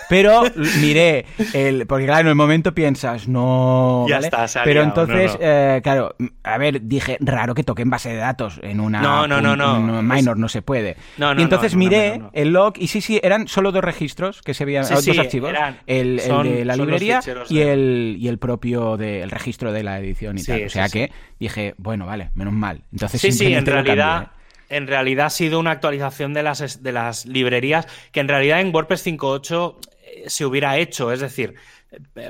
[0.10, 0.43] Pero
[0.82, 4.05] miré, el, porque claro, en el momento piensas, no...
[4.10, 8.60] Ya está, Pero entonces, eh, claro, a ver, dije, raro que toquen base de datos
[8.62, 9.01] en una...
[9.01, 10.01] No, no, no, no.
[10.01, 13.83] minor, no se puede y entonces miré el log y sí, sí, eran solo dos
[13.83, 15.53] registros que se habían, dos archivos,
[15.85, 17.19] el, de la librería
[17.49, 20.65] y el, y el propio del registro de la edición y tal.
[20.65, 22.83] O sea que dije, bueno, vale, menos mal.
[22.91, 24.31] Entonces sí, sí, en realidad...
[24.69, 28.75] En realidad ha sido una actualización de las, de las librerías que en realidad en
[28.75, 31.11] WordPress 5.8 eh, se hubiera hecho.
[31.13, 31.55] Es decir, eh,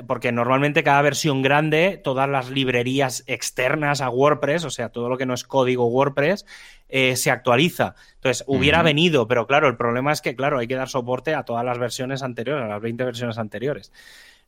[0.06, 5.18] porque normalmente cada versión grande, todas las librerías externas a WordPress, o sea, todo lo
[5.18, 6.46] que no es código WordPress,
[6.88, 7.94] eh, se actualiza.
[8.14, 11.44] Entonces, hubiera venido, pero claro, el problema es que, claro, hay que dar soporte a
[11.44, 13.92] todas las versiones anteriores, a las 20 versiones anteriores.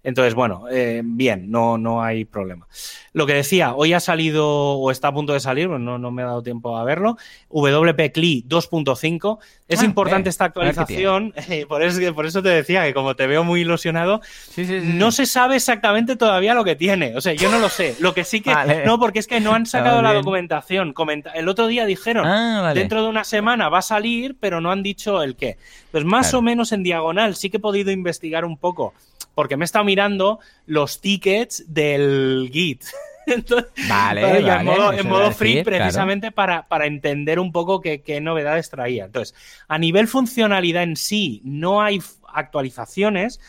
[0.03, 2.67] Entonces, bueno, eh, bien, no, no hay problema.
[3.13, 6.23] Lo que decía, hoy ha salido o está a punto de salir, no, no me
[6.23, 7.19] ha dado tiempo a verlo,
[7.51, 9.39] WP CLI 2.5.
[9.69, 11.35] Es ah, importante esta actualización,
[11.69, 14.21] por, eso, por eso te decía que como te veo muy ilusionado,
[14.57, 17.17] no se sabe exactamente todavía lo que tiene.
[17.17, 17.95] O sea, yo no lo sé.
[18.01, 18.55] Lo que sí que...
[18.87, 20.95] No, porque es que no han sacado la documentación.
[21.35, 24.83] el otro día dijeron, ah, dentro de una semana va a salir, pero no han
[24.83, 25.59] dicho el qué.
[25.91, 28.95] Pues más o menos en diagonal sí que he podido investigar un poco
[29.35, 32.85] porque me he estado mirando los tickets del Git.
[33.89, 39.05] vale, en modo, free, precisamente para, para, entender un poco qué, novedades traía.
[39.05, 39.35] Entonces,
[39.69, 42.01] a nivel funcionalidad en sí, no hay
[42.33, 43.41] actualizaciones,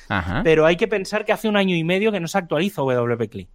[0.43, 3.47] pero hay que pensar que hace un año y medio que no se actualiza WP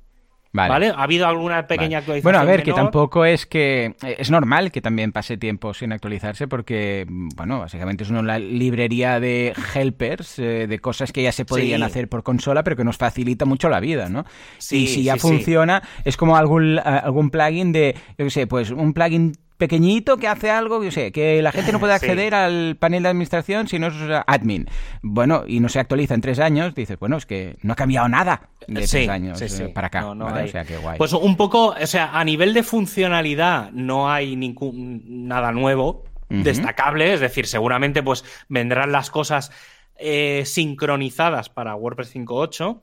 [0.56, 0.88] Vale.
[0.88, 2.22] ¿Ha habido alguna pequeña actualización?
[2.22, 3.94] Bueno, a ver, que tampoco es que.
[4.02, 9.20] Eh, es normal que también pase tiempo sin actualizarse porque, bueno, básicamente es una librería
[9.20, 12.96] de helpers, eh, de cosas que ya se podrían hacer por consola, pero que nos
[12.96, 14.24] facilita mucho la vida, ¿no?
[14.58, 18.70] Sí, y si ya funciona, es como algún, algún plugin de, yo qué sé, pues
[18.70, 22.76] un plugin pequeñito que hace algo, yo sé, que la gente no puede acceder al
[22.76, 23.94] panel de administración si no es
[24.26, 24.66] admin.
[25.02, 28.08] Bueno, y no se actualiza en tres años, dices, bueno, es que no ha cambiado
[28.08, 30.06] nada de tres años eh, para acá.
[30.06, 30.98] O sea, que guay.
[30.98, 37.14] Pues un poco, o sea, a nivel de funcionalidad no hay ningún nada nuevo, destacable,
[37.14, 39.52] es decir, seguramente pues vendrán las cosas
[39.96, 42.82] eh, sincronizadas para WordPress 5.8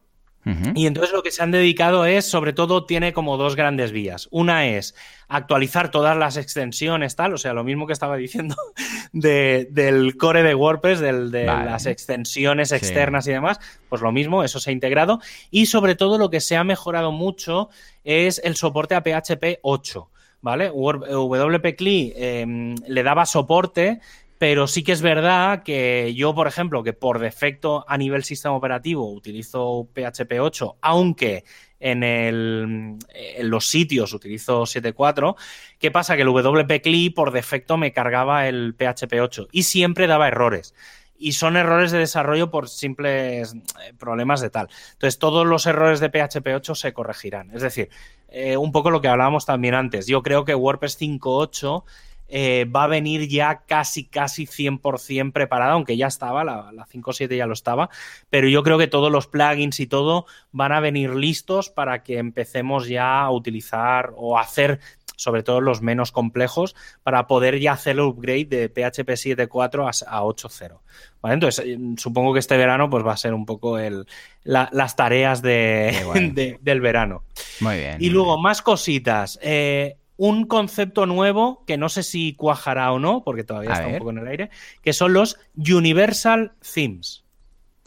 [0.76, 4.28] y entonces lo que se han dedicado es, sobre todo, tiene como dos grandes vías.
[4.32, 4.94] Una es
[5.30, 8.56] actualizar todas las extensiones, tal, o sea, lo mismo que estaba diciendo
[9.14, 14.70] del core de WordPress, de las extensiones externas y demás, pues lo mismo, eso se
[14.70, 15.22] ha integrado.
[15.50, 17.70] Y sobre todo lo que se ha mejorado mucho
[18.04, 20.10] es el soporte a PHP 8.
[20.41, 20.70] ¿Vale?
[20.72, 24.02] WP CLI em, le daba soporte,
[24.38, 28.55] pero sí que es verdad que yo, por ejemplo, que por defecto a nivel sistema
[28.55, 31.43] operativo utilizo PHP 8, aunque
[31.79, 32.99] en,
[33.41, 35.36] los sitios utilizo 7.4,
[35.79, 36.15] ¿qué pasa?
[36.15, 40.73] Que el WP CLI por defecto me cargaba el PHP 8 y siempre daba errores
[41.17, 44.67] y son errores de desarrollo por simples eh, problemas de tal.
[44.93, 47.51] Entonces, todos los errores de PHP 8 se corregirán.
[47.51, 47.89] Es decir,
[48.27, 50.05] eh, un poco lo que hablábamos también antes.
[50.07, 51.84] Yo creo que WordPress 5.8
[52.36, 57.38] eh, va a venir ya casi, casi 100% preparada, aunque ya estaba, la, la 5.7
[57.38, 57.91] ya lo estaba,
[58.31, 62.17] pero yo creo que todos los plugins y todo van a venir listos para que
[62.17, 64.79] empecemos ya a utilizar o hacer
[65.15, 70.23] sobre todo los menos complejos, para poder ya hacer el upgrade de PHP 7.4 a,
[70.23, 70.79] 8.0.
[71.21, 71.34] ¿Vale?
[71.36, 74.07] Entonces, eh, supongo que este verano pues va a ser un poco el,
[74.43, 77.25] las tareas de, del verano.
[77.59, 77.97] Muy bien.
[77.99, 79.38] Y luego, más cositas.
[79.41, 83.97] Eh, un concepto nuevo que no sé si cuajará o no, porque todavía está un
[83.97, 84.49] poco en el aire,
[84.82, 87.26] que son los Universal Themes.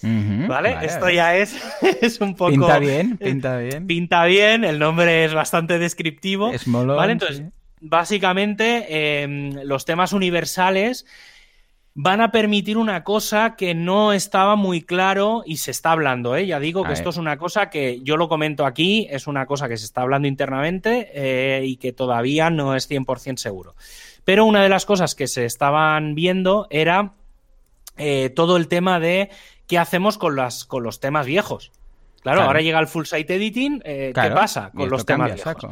[0.02, 0.76] ¿Vale?
[0.82, 1.56] Esto ya es,
[2.02, 2.50] es un poco.
[2.50, 3.86] Pinta bien, pinta bien.
[3.86, 6.52] Pinta bien, el nombre es bastante descriptivo.
[6.52, 7.12] Es ¿vale?
[7.12, 7.42] Entonces,
[7.80, 11.06] básicamente, em, los temas universales
[11.98, 16.36] van a permitir una cosa que no estaba muy claro y se está hablando.
[16.36, 16.46] ¿eh?
[16.46, 19.66] Ya digo que esto es una cosa que yo lo comento aquí, es una cosa
[19.66, 23.76] que se está hablando internamente eh, y que todavía no es 100% seguro.
[24.24, 27.14] Pero una de las cosas que se estaban viendo era
[27.96, 29.30] eh, todo el tema de
[29.66, 31.72] qué hacemos con, las, con los temas viejos.
[32.32, 33.82] Claro, ahora llega el full site editing.
[33.84, 35.66] Eh, ¿Qué pasa con los temas viejos?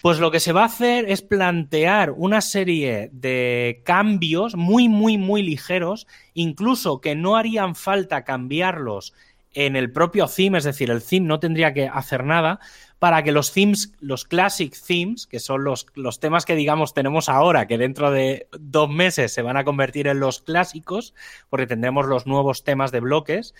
[0.00, 5.18] Pues lo que se va a hacer es plantear una serie de cambios muy, muy,
[5.18, 9.12] muy ligeros, incluso que no harían falta cambiarlos
[9.54, 12.58] en el propio theme, es decir, el theme no tendría que hacer nada
[12.98, 17.28] para que los themes, los classic themes, que son los, los temas que digamos tenemos
[17.28, 21.12] ahora, que dentro de dos meses se van a convertir en los clásicos,
[21.50, 23.54] porque tendremos los nuevos temas de bloques,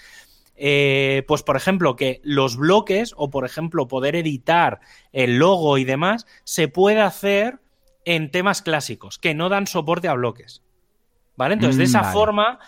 [0.56, 4.80] eh, pues por ejemplo, que los bloques o por ejemplo poder editar
[5.12, 7.58] el logo y demás se puede hacer
[8.04, 10.62] en temas clásicos que no dan soporte a bloques.
[11.36, 11.54] ¿Vale?
[11.54, 12.58] Entonces, de mm, esa forma,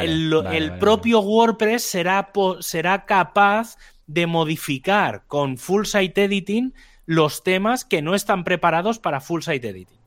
[0.00, 2.30] el, propio WordPress será,
[2.60, 3.76] será capaz
[4.06, 6.74] de modificar con full site editing
[7.06, 10.03] los temas que no están preparados para full site editing.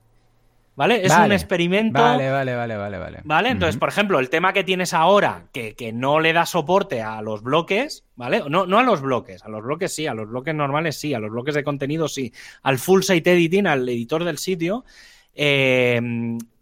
[0.78, 1.04] ¿Vale?
[1.04, 2.00] Es un experimento.
[2.00, 3.20] Vale, vale, vale, vale, vale.
[3.24, 3.50] ¿Vale?
[3.50, 7.20] Entonces, por ejemplo, el tema que tienes ahora, que, que, no le da soporte a
[7.24, 8.44] los bloques, ¿vale?
[8.48, 11.20] No, no a los bloques, a los bloques sí, a los bloques normales sí, a
[11.20, 14.86] los bloques de contenido sí, al full site editing, al editor del sitio,
[15.34, 16.00] eh,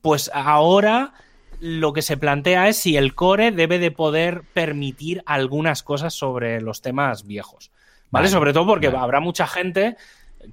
[0.01, 1.11] pues ahora
[1.59, 6.61] lo que se plantea es si el core debe de poder permitir algunas cosas sobre
[6.61, 7.69] los temas viejos.
[8.11, 8.29] ¿Vale?
[8.29, 9.97] Sobre todo porque habrá mucha gente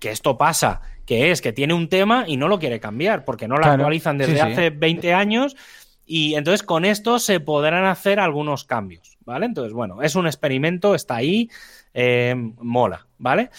[0.01, 3.49] que esto pasa, que es que tiene un tema y no lo quiere cambiar, porque
[3.49, 5.57] no lo actualizan desde hace 20 años.
[6.05, 9.47] Y entonces con esto se podrán hacer algunos cambios, ¿vale?
[9.47, 11.49] Entonces, bueno, es un experimento, está ahí,
[11.95, 13.51] eh, mola, ¿vale?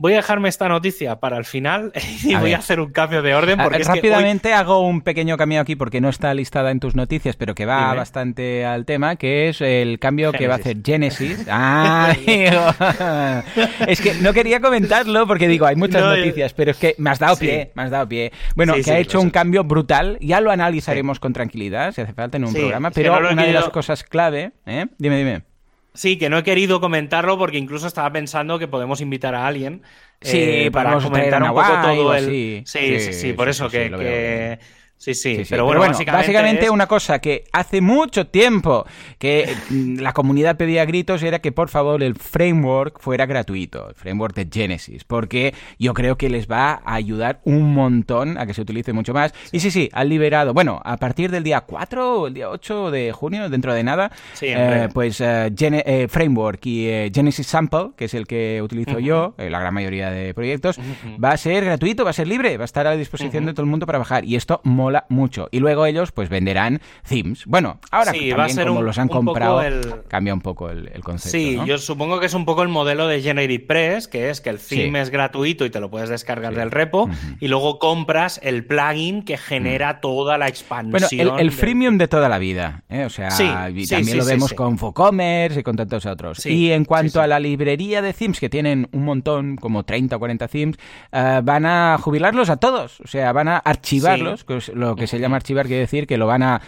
[0.00, 1.92] Voy a dejarme esta noticia para el final
[2.24, 3.58] y voy a hacer un cambio de orden.
[3.62, 7.54] Porque Rápidamente hago un pequeño cambio aquí porque no está listada en tus noticias, pero
[7.54, 11.46] que va bastante al tema, que es el cambio que va a hacer Genesis.
[11.50, 12.14] Ah,
[13.86, 17.18] es que no quería comentarlo porque digo, hay muchas noticias, pero es que me has
[17.18, 18.32] dado pie, me has dado pie.
[18.56, 22.38] Bueno, que ha hecho un cambio brutal, ya lo analizaremos con tranquilidad, si hace falta
[22.38, 24.86] en un programa, pero una de las cosas clave, ¿eh?
[24.96, 25.49] dime, dime.
[25.92, 29.82] Sí, que no he querido comentarlo porque incluso estaba pensando que podemos invitar a alguien
[30.20, 32.24] sí, eh, para comentar un poco todo el.
[32.24, 34.58] Sí, sí, sí, por eso que,
[35.00, 38.84] Sí, sí, pero, bueno, básicamente, una cosa que hace mucho tiempo
[39.18, 43.94] que mm, la comunidad pedía gritos era que por favor el framework fuera gratuito, el
[43.94, 48.52] framework de Genesis, porque yo creo que les va a ayudar un montón a que
[48.52, 49.32] se utilice mucho más.
[49.52, 52.90] Y sí, sí, han liberado, bueno, a partir del día 4 o el día 8
[52.90, 58.12] de junio, dentro de nada, eh, pues eh, eh, Framework y Genesis Sample, que es
[58.12, 60.78] el que utilizo yo, la gran mayoría de proyectos,
[61.24, 63.62] va a ser gratuito, va a ser libre, va a estar a disposición de todo
[63.62, 64.26] el mundo para bajar.
[64.26, 64.60] Y esto
[65.08, 65.48] mucho.
[65.50, 67.44] Y luego ellos pues venderán themes.
[67.46, 69.62] Bueno, ahora también, va a ser como los han comprado,
[70.08, 71.36] cambia un poco el, concepto.
[71.36, 74.58] Sí, yo supongo que es un poco el modelo de GeneratePress, que es que el
[74.58, 77.08] theme es gratuito y te lo puedes descargar del repo,
[77.40, 80.90] y luego compras el plugin que genera toda la expansión.
[81.28, 83.04] Bueno, el, freemium de toda la vida, ¿eh?
[83.04, 86.44] o sea, también lo vemos con FoCommerce y con tantos otros.
[86.46, 90.18] y en cuanto a la librería de themes, que tienen un montón, como 30 o
[90.18, 90.76] 40 themes,
[91.12, 95.06] eh, van a jubilarlos a todos, o sea, van a archivarlos, que es lo que
[95.06, 96.60] se llama archivar quiere decir que lo van a,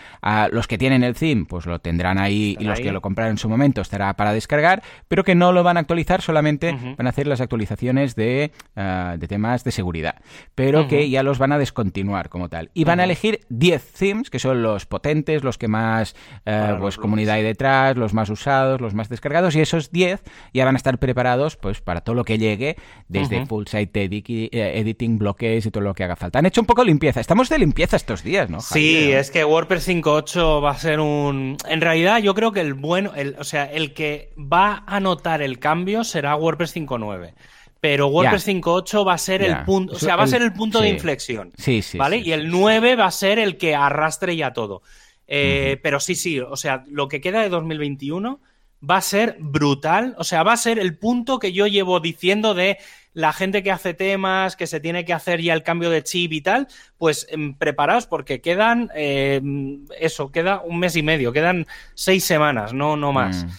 [0.53, 3.39] los que tienen el theme, pues lo tendrán ahí y los que lo compraron en
[3.39, 7.11] su momento estará para descargar, pero que no lo van a actualizar, solamente van a
[7.11, 10.17] hacer las actualizaciones de, ah, de temas de seguridad,
[10.55, 12.71] pero que ya los van a descontinuar como tal.
[12.75, 16.15] Y van a elegir 10 themes, que son los potentes, los que más
[16.47, 20.65] eh, pues comunidad hay detrás, los más usados, los más descargados, y esos 10 ya
[20.65, 22.77] van a estar preparados pues para todo lo que llegue
[23.09, 26.39] desde full site eh, editing, bloques y todo lo que haga falta.
[26.39, 27.21] Han hecho un poco limpieza.
[27.21, 28.61] Estamos de limpieza estos días, ¿no?
[28.61, 31.57] Sí, es que WordPress 5.8 va a ser un...
[31.69, 35.41] En realidad yo creo que el bueno, el, o sea, el que va a notar
[35.41, 37.33] el cambio será WordPress 5.9
[37.81, 40.81] pero WordPress 5.8 va a ser el punto, o sea, va a ser el punto
[40.81, 41.53] de inflexión.
[41.59, 41.99] Sí, sí.
[41.99, 42.19] ¿Vale?
[42.19, 44.83] y el 9 va a ser el que arrastre ya todo.
[45.27, 48.41] Eh, pero sí, sí, o sea, lo que queda de 2021
[48.89, 50.15] va a ser brutal.
[50.19, 52.79] O sea, va a ser el punto que yo llevo diciendo de
[53.15, 56.33] la gente que hace temas, que se tiene que hacer ya el cambio de chip
[56.33, 61.67] y tal, pues em, preparaos porque quedan, em, eso, queda un mes y medio, quedan
[61.95, 63.45] seis semanas, no, no más.
[63.45, 63.51] Mm.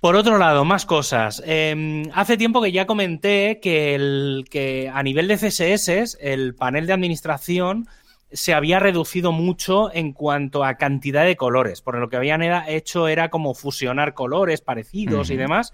[0.00, 1.42] Por otro lado, más cosas.
[1.44, 6.86] Em, hace tiempo que ya comenté que, el, que a nivel de CSS, el panel
[6.86, 7.88] de administración
[8.30, 13.08] se había reducido mucho en cuanto a cantidad de colores, por lo que habían hecho
[13.08, 15.72] era como fusionar colores parecidos y demás.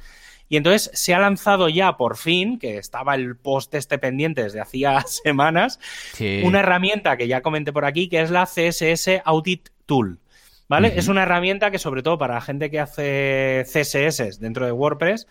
[0.55, 4.61] Y entonces se ha lanzado ya por fin, que estaba el post este pendiente desde
[4.61, 5.81] hacía semanas,
[6.45, 10.21] una herramienta que ya comenté por aquí, que es la CSS Audit Tool.
[10.69, 10.93] ¿Vale?
[10.95, 15.27] Es una herramienta que, sobre todo para la gente que hace CSS dentro de WordPress,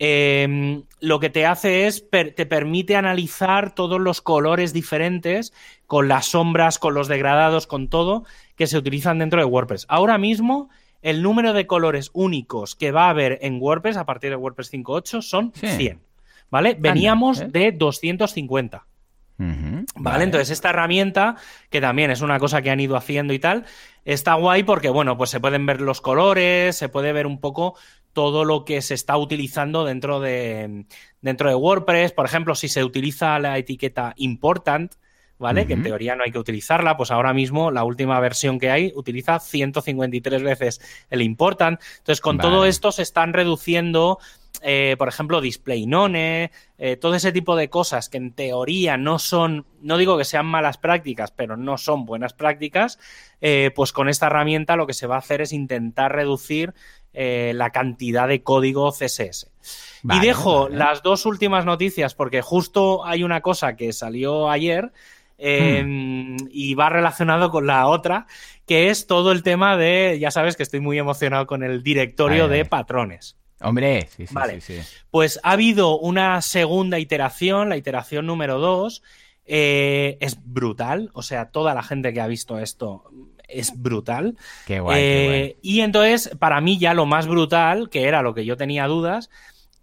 [0.00, 5.52] em, lo que te hace es, te permite analizar todos los colores diferentes,
[5.86, 8.24] con las sombras, con los degradados, con todo,
[8.56, 9.86] que se utilizan dentro de WordPress.
[9.88, 10.70] Ahora mismo
[11.06, 14.72] el número de colores únicos que va a haber en WordPress a partir de WordPress
[14.72, 16.00] 5.8 son 100.
[16.50, 16.76] ¿Vale?
[16.80, 17.48] Veníamos ¿eh?
[17.48, 18.84] de 250.
[19.38, 20.24] ¿Vale?
[20.24, 21.36] Entonces, esta herramienta,
[21.70, 23.66] que también es una cosa que han ido haciendo y tal,
[24.04, 27.76] está guay porque, bueno, pues se pueden ver los colores, se puede ver un poco
[28.12, 30.86] todo lo que se está utilizando dentro de,
[31.20, 32.10] dentro de WordPress.
[32.10, 34.92] Por ejemplo, si se utiliza la etiqueta important,
[35.38, 35.66] ¿vale?
[35.66, 38.92] Que en teoría no hay que utilizarla, pues ahora mismo la última versión que hay
[38.94, 40.80] utiliza 153 veces
[41.10, 41.80] el important.
[41.98, 44.18] Entonces, con todo esto se están reduciendo,
[44.62, 49.18] eh, por ejemplo, display none, eh, todo ese tipo de cosas que en teoría no
[49.18, 52.98] son, no digo que sean malas prácticas, pero no son buenas prácticas,
[53.40, 56.74] eh, pues con esta herramienta lo que se va a hacer es intentar reducir
[57.18, 59.50] la cantidad de código CSS.
[60.02, 64.92] y dejo las dos últimas noticias porque justo hay una cosa que salió ayer
[65.38, 68.26] Em, y va relacionado con la otra,
[68.66, 72.48] que es todo el tema de, ya sabes que estoy muy emocionado con el directorio
[72.48, 73.36] de patrones.
[73.60, 74.80] Hombre, sí, sí, sí,
[75.10, 79.02] Pues ha habido una segunda iteración, la iteración número 2.
[79.46, 83.04] Eh, es brutal, o sea, toda la gente que ha visto esto
[83.48, 84.36] es brutal.
[84.66, 85.40] Qué guay, qué guay.
[85.40, 88.86] Eh, y entonces, para mí ya lo más brutal, que era lo que yo tenía
[88.86, 89.30] dudas,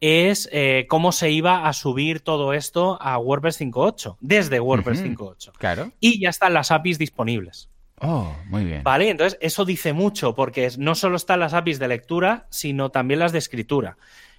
[0.04, 5.54] es eh, cómo se iba a subir todo esto a WordPress 5.8, desde WordPress 5.8.
[5.58, 5.94] Claro.
[6.02, 7.70] Y ya están las APIs disponibles.
[8.02, 8.84] Oh, muy bien.
[8.84, 13.22] Vale, entonces eso dice mucho, porque no solo están las APIs de lectura, sino también
[13.22, 13.96] las de escritura.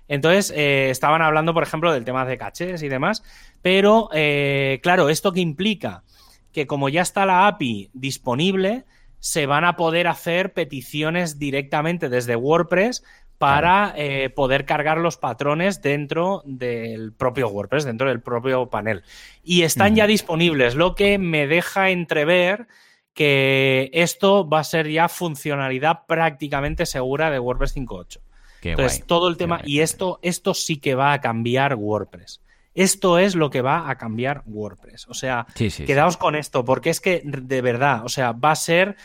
[0.07, 3.23] Entonces, eh, estaban hablando, por ejemplo, del tema de cachés y demás,
[3.63, 6.05] pero eh, claro, ¿esto qué implica?
[6.53, 8.85] Que como ya está la API disponible,
[9.19, 13.03] se van a poder hacer peticiones directamente desde WordPress
[13.45, 19.03] para eh, poder cargar los patrones dentro del propio WordPress, dentro del propio panel.
[19.43, 22.67] Y están ya disponibles, lo que me deja entrever
[23.13, 28.19] que esto va a ser ya funcionalidad prácticamente segura de WordPress 5.8.
[28.63, 32.41] Entonces, todo el tema, y esto, esto sí que va a cambiar WordPress.
[32.75, 35.07] Esto es lo que va a cambiar WordPress.
[35.09, 38.97] O sea, quedaos con esto, porque es que de verdad, o sea, va a ser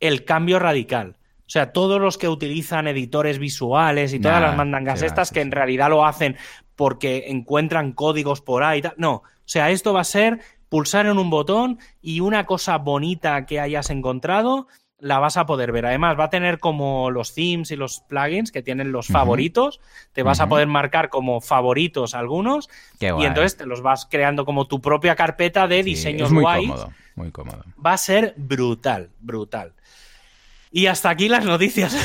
[0.00, 1.16] el cambio radical.
[1.46, 5.52] O sea, todos los que utilizan editores visuales y todas las mandangas estas que en
[5.52, 6.36] realidad lo hacen
[6.74, 8.94] porque encuentran códigos por ahí tal.
[8.96, 13.46] No, o sea, esto va a ser pulsar en un botón y una cosa bonita
[13.46, 14.66] que hayas encontrado
[14.98, 15.86] la vas a poder ver.
[15.86, 19.80] Además, va a tener como los themes y los plugins que tienen los favoritos.
[20.12, 22.68] Te vas a poder marcar como favoritos algunos.
[23.00, 26.70] y entonces te los vas creando como tu propia carpeta de diseños muy guays.
[26.70, 27.64] Cómodo, muy cómodo.
[27.84, 29.74] Va a ser brutal, brutal.
[30.70, 31.96] Y hasta aquí las noticias.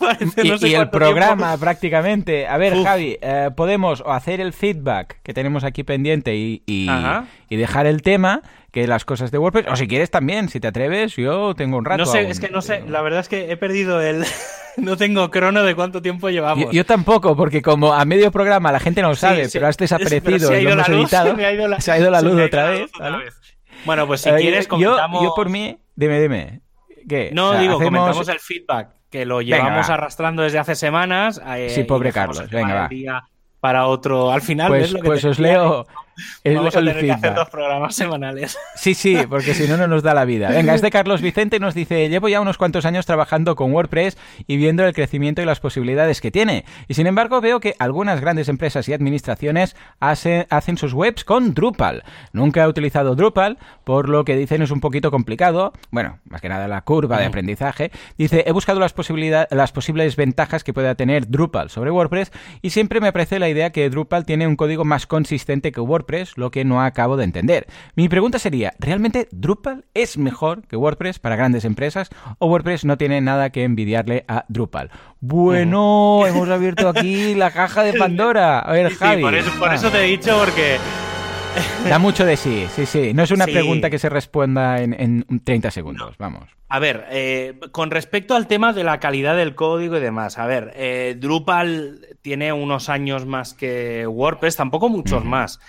[0.42, 2.46] y, el programa prácticamente.
[2.46, 7.86] A ver, Javi, eh, podemos hacer el feedback que tenemos aquí pendiente y, y, dejar
[7.86, 8.42] el tema,
[8.72, 11.84] que las cosas de WordPress, o si quieres también, si te atreves, yo tengo un
[11.84, 12.04] rato.
[12.04, 14.24] No sé, es que no sé, la verdad es que he perdido el...
[14.76, 16.72] no tengo crono de cuánto tiempo llevamos.
[16.72, 20.56] Yo, tampoco, porque como a medio programa la gente no lo sabe, pero has desaparecido
[20.56, 21.36] y lo hemos editado,
[21.78, 22.90] se ha ido la luz otra, vez,
[23.84, 25.22] Bueno, pues si eh, quieres comentamos...
[25.22, 26.60] yo por mí, dime, dime.
[27.32, 31.40] No, digo, comentamos el feedback, que lo llevamos arrastrando desde hace semanas.
[31.56, 32.48] Eh, sí, pobre Carlos.
[32.50, 33.28] Venga, va
[33.64, 34.30] para otro.
[34.30, 35.86] Al final, pues, pues os leo.
[36.44, 38.58] Vamos a tener que hacer dos programas semanales.
[38.76, 40.50] Sí, sí, porque si no, no nos da la vida.
[40.50, 44.56] Venga, este Carlos Vicente nos dice: Llevo ya unos cuantos años trabajando con WordPress y
[44.56, 46.64] viendo el crecimiento y las posibilidades que tiene.
[46.88, 52.04] Y sin embargo, veo que algunas grandes empresas y administraciones hacen sus webs con Drupal.
[52.32, 55.72] Nunca he utilizado Drupal, por lo que dicen es un poquito complicado.
[55.90, 57.90] Bueno, más que nada la curva de aprendizaje.
[58.18, 62.70] Dice: He buscado las, posibilidades, las posibles ventajas que pueda tener Drupal sobre WordPress y
[62.70, 66.03] siempre me parece la idea que Drupal tiene un código más consistente que WordPress,
[66.36, 67.66] lo que no acabo de entender.
[67.94, 72.96] Mi pregunta sería, ¿realmente Drupal es mejor que WordPress para grandes empresas o WordPress no
[72.98, 74.90] tiene nada que envidiarle a Drupal?
[75.20, 78.58] Bueno, hemos abierto aquí la caja de Pandora.
[78.58, 79.22] A ver, Javi.
[79.22, 80.76] por, eso, te he dicho porque
[81.88, 83.12] Da mucho de sí, sí, sí.
[83.14, 86.48] No es una pregunta que se responda en, en 30 segundos, vamos.
[86.74, 90.46] A ver, eh, con respecto al tema de la calidad del código y demás, a
[90.46, 95.60] ver, eh, Drupal tiene unos años más que WordPress, tampoco muchos más.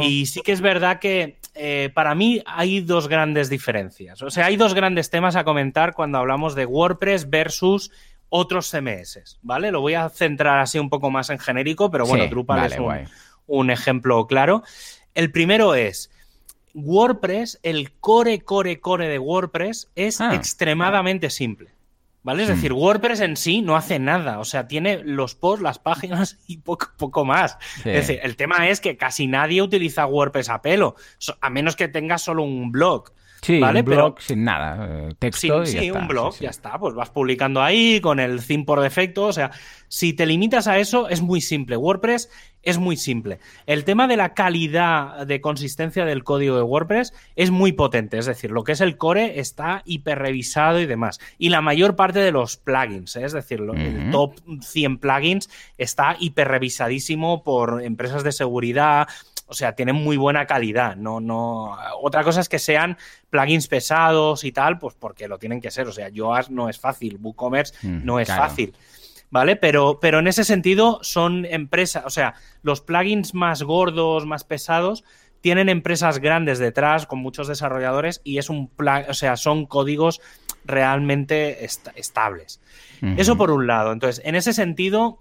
[0.00, 4.22] Y sí que es verdad que eh, para mí hay dos grandes diferencias.
[4.22, 7.90] O sea, hay dos grandes temas a comentar cuando hablamos de WordPress versus
[8.30, 9.70] otros CMS, ¿vale?
[9.70, 12.78] Lo voy a centrar así un poco más en genérico, pero bueno, Drupal es
[13.46, 14.62] un ejemplo claro.
[15.14, 16.10] El primero es
[16.74, 20.34] WordPress, el core, core, core de WordPress es ah.
[20.34, 21.70] extremadamente simple.
[22.24, 22.44] ¿Vale?
[22.44, 24.38] Es decir, WordPress en sí no hace nada.
[24.38, 27.58] O sea, tiene los posts, las páginas y poco, poco más.
[27.78, 30.96] Es decir, el tema es que casi nadie utiliza WordPress a pelo,
[31.40, 33.12] a menos que tenga solo un blog.
[33.44, 33.80] Sí, ¿vale?
[33.80, 35.98] un blog sin nada, eh, texto sí, y sí, ya está.
[36.00, 36.44] un blog, Sí, sí.
[36.44, 36.78] ya está.
[36.78, 39.26] Pues vas publicando ahí con el theme por defecto.
[39.26, 39.50] O sea,
[39.88, 41.76] si te limitas a eso, es muy simple.
[41.76, 42.30] WordPress
[42.62, 43.38] es muy simple.
[43.66, 48.16] El tema de la calidad de consistencia del código de WordPress es muy potente.
[48.16, 51.20] Es decir, lo que es el core está hiperrevisado y demás.
[51.38, 53.24] Y la mayor parte de los plugins, ¿eh?
[53.26, 59.06] es decir, lo- el top 100 plugins está hiperrevisadísimo por empresas de seguridad.
[59.54, 60.96] O sea, tienen muy buena calidad.
[60.96, 61.76] No, no.
[62.02, 62.96] Otra cosa es que sean
[63.30, 65.86] plugins pesados y tal, pues porque lo tienen que ser.
[65.86, 68.42] O sea, Yoast no es fácil, WooCommerce Mm, no es claro.
[68.42, 68.76] fácil.
[69.30, 69.56] ¿Vale?
[69.56, 75.02] Pero, pero en ese sentido son empresas, o sea, los plugins más gordos, más pesados,
[75.40, 80.20] tienen empresas grandes detrás con muchos desarrolladores y es un pla- o sea, son códigos
[80.64, 82.60] realmente est- estables.
[83.18, 83.92] Eso por un lado.
[83.92, 85.20] Entonces, en ese sentido,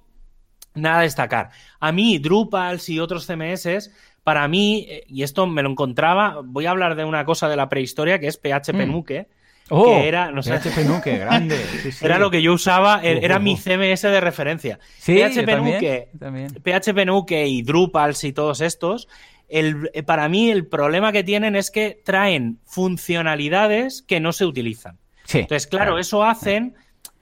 [0.74, 1.50] nada a destacar.
[1.82, 3.92] A mí, Drupal y otros CMS,
[4.24, 7.56] para mí, eh, y esto me lo encontraba, voy a hablar de una cosa de
[7.58, 8.92] la prehistoria que es PHP Mm.
[8.92, 9.28] Nuke,
[9.70, 11.58] Oh, que era, no sé, PHP Nuke, grande.
[11.82, 12.06] sí, sí.
[12.06, 13.56] era lo que yo usaba, eh, Uh, era uh, mi.
[13.58, 14.78] CMS de referencia.
[14.98, 16.48] Sí, PHP también, Nuke, también.
[16.54, 19.08] PHP Nuke y Drupal y todos estos,
[19.48, 24.46] el- eh, para mí el problema que tienen es que traen funcionalidades que no se
[24.46, 24.98] utilizan.
[25.26, 26.76] Sí, Entonces, claro, eso hacen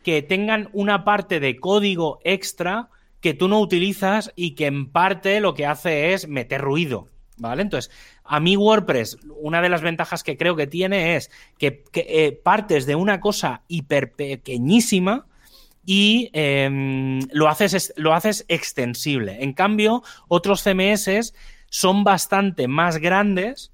[0.04, 2.90] que tengan una parte de código extra
[3.22, 7.08] que tú no utilizas y que en parte lo que hace es meter ruido,
[7.38, 7.62] ¿vale?
[7.62, 7.92] Entonces,
[8.24, 12.86] a mí WordPress, una de las ventajas que creo que tiene es que, eh, partes
[12.86, 15.28] de una cosa hiper pequeñísima
[15.86, 19.38] y em, lo, haces, es- lo haces extensible.
[19.44, 21.34] En cambio, otros CMS
[21.70, 23.72] son bastante más grandes,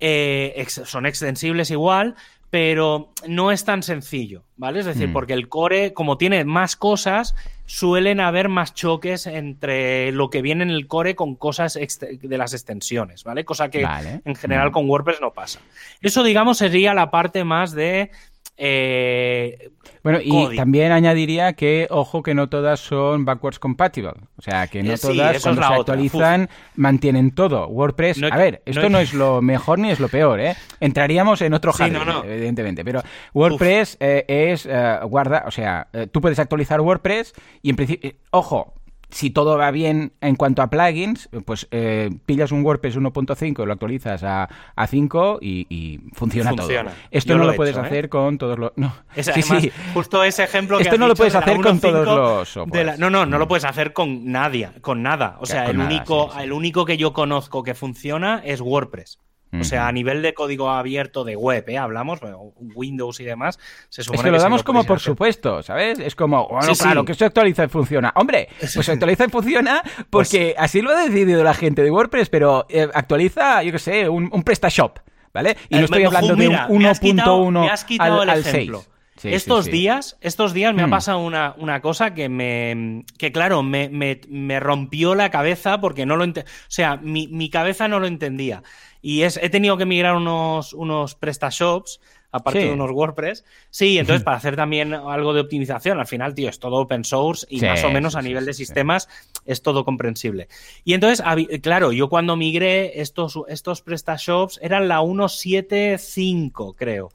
[0.00, 2.16] eh, son extensibles igual,
[2.54, 4.78] pero no es tan sencillo, ¿vale?
[4.78, 5.12] Es decir, Mm.
[5.12, 7.34] porque el core, como tiene más cosas,
[7.66, 12.52] suelen haber más choques entre lo que viene en el core con cosas de las
[12.54, 13.44] extensiones, ¿vale?
[13.44, 14.20] Cosa que Vale.
[14.24, 14.72] en general Mm.
[14.72, 15.58] con WordPress no pasa.
[16.00, 18.12] Eso, digamos, sería la parte más de...
[18.56, 19.70] eh,
[20.02, 24.12] Bueno, y también añadiría que, ojo, que no todas son backwards compatible.
[24.36, 25.76] O sea, que no Eh, sí, todas, cuando se otra.
[25.76, 27.66] actualizan, mantienen todo.
[27.68, 30.56] WordPress, No a ver, esto no, es lo mejor ni es lo peor, ¿eh?
[30.80, 32.24] Entraríamos en otro Sí, jardín, no, no.
[32.24, 32.84] evidentemente.
[32.84, 33.02] Pero
[33.32, 37.32] WordPress eh, es, eh, guarda, o sea, eh, tú puedes actualizar WordPress
[37.62, 38.73] y en principio, ojo,
[39.14, 43.72] si todo va bien en cuanto a plugins, pues eh, pillas un WordPress 1.5 lo
[43.72, 46.90] actualizas a, a 5 y, y funciona, Funciona.
[46.90, 47.00] todo.
[47.12, 47.86] Esto Yo no lo puedes hecho, ¿eh?
[47.86, 48.72] hacer con todos los...
[48.74, 48.92] No.
[49.14, 49.70] Es, sí, además, sí.
[49.94, 52.46] justo ese ejemplo que Esto has no lo puedes hacer con 1.5 todos los de
[52.46, 52.86] softwares.
[52.86, 55.36] la- no, no, no lo puedes hacer con nadie, con nada.
[55.38, 56.42] O sea, el nada, único, sí.
[56.42, 59.20] el único que yo conozco que funciona es WordPress.
[59.60, 61.78] O sea, a nivel de código abierto de web, ¿eh?
[61.78, 65.04] hablamos, bueno, Windows y demás, se supone Es que lo damos como por hacer.
[65.06, 65.98] supuesto, ¿sabes?
[65.98, 67.06] Es como, bueno, Sí, claro, sí.
[67.06, 68.12] que esto actualiza y funciona.
[68.16, 72.66] Hombre, pues actualiza y funciona porque así lo ha decidido la gente de WordPress, pero
[72.68, 74.98] eh, actualiza, yo qué sé, un, un PrestaShop,
[75.32, 75.56] ¿vale?
[75.68, 78.30] Y Eh, no estoy hablando mira, de un has quitado- 1.1 me has quitado al,
[78.30, 78.54] al 6.
[78.54, 78.84] ejemplo.
[79.16, 79.70] Sí, sí, estos sí.
[79.70, 80.90] días, estos días me ha Hmm.
[80.90, 86.04] pasado una, una cosa que me, que claro, me, me- me rompió la cabeza porque
[86.04, 86.32] no lo o
[86.66, 88.64] sea, mi, mi cabeza no lo entendía.
[89.06, 92.00] Y es, he tenido que migrar unos, unos PrestaShops,
[92.32, 92.66] aparte Sí.
[92.68, 93.44] de unos WordPress.
[93.68, 97.46] Sí, entonces para hacer también algo de optimización, al final, tío, es todo open source
[97.50, 99.08] y Sí, más o menos a sí, nivel de sistemas
[99.44, 100.48] es todo comprensible.
[100.84, 101.22] Y entonces,
[101.62, 107.10] claro, yo cuando migré estos, estos PrestaShops eran la 1.7.5, creo.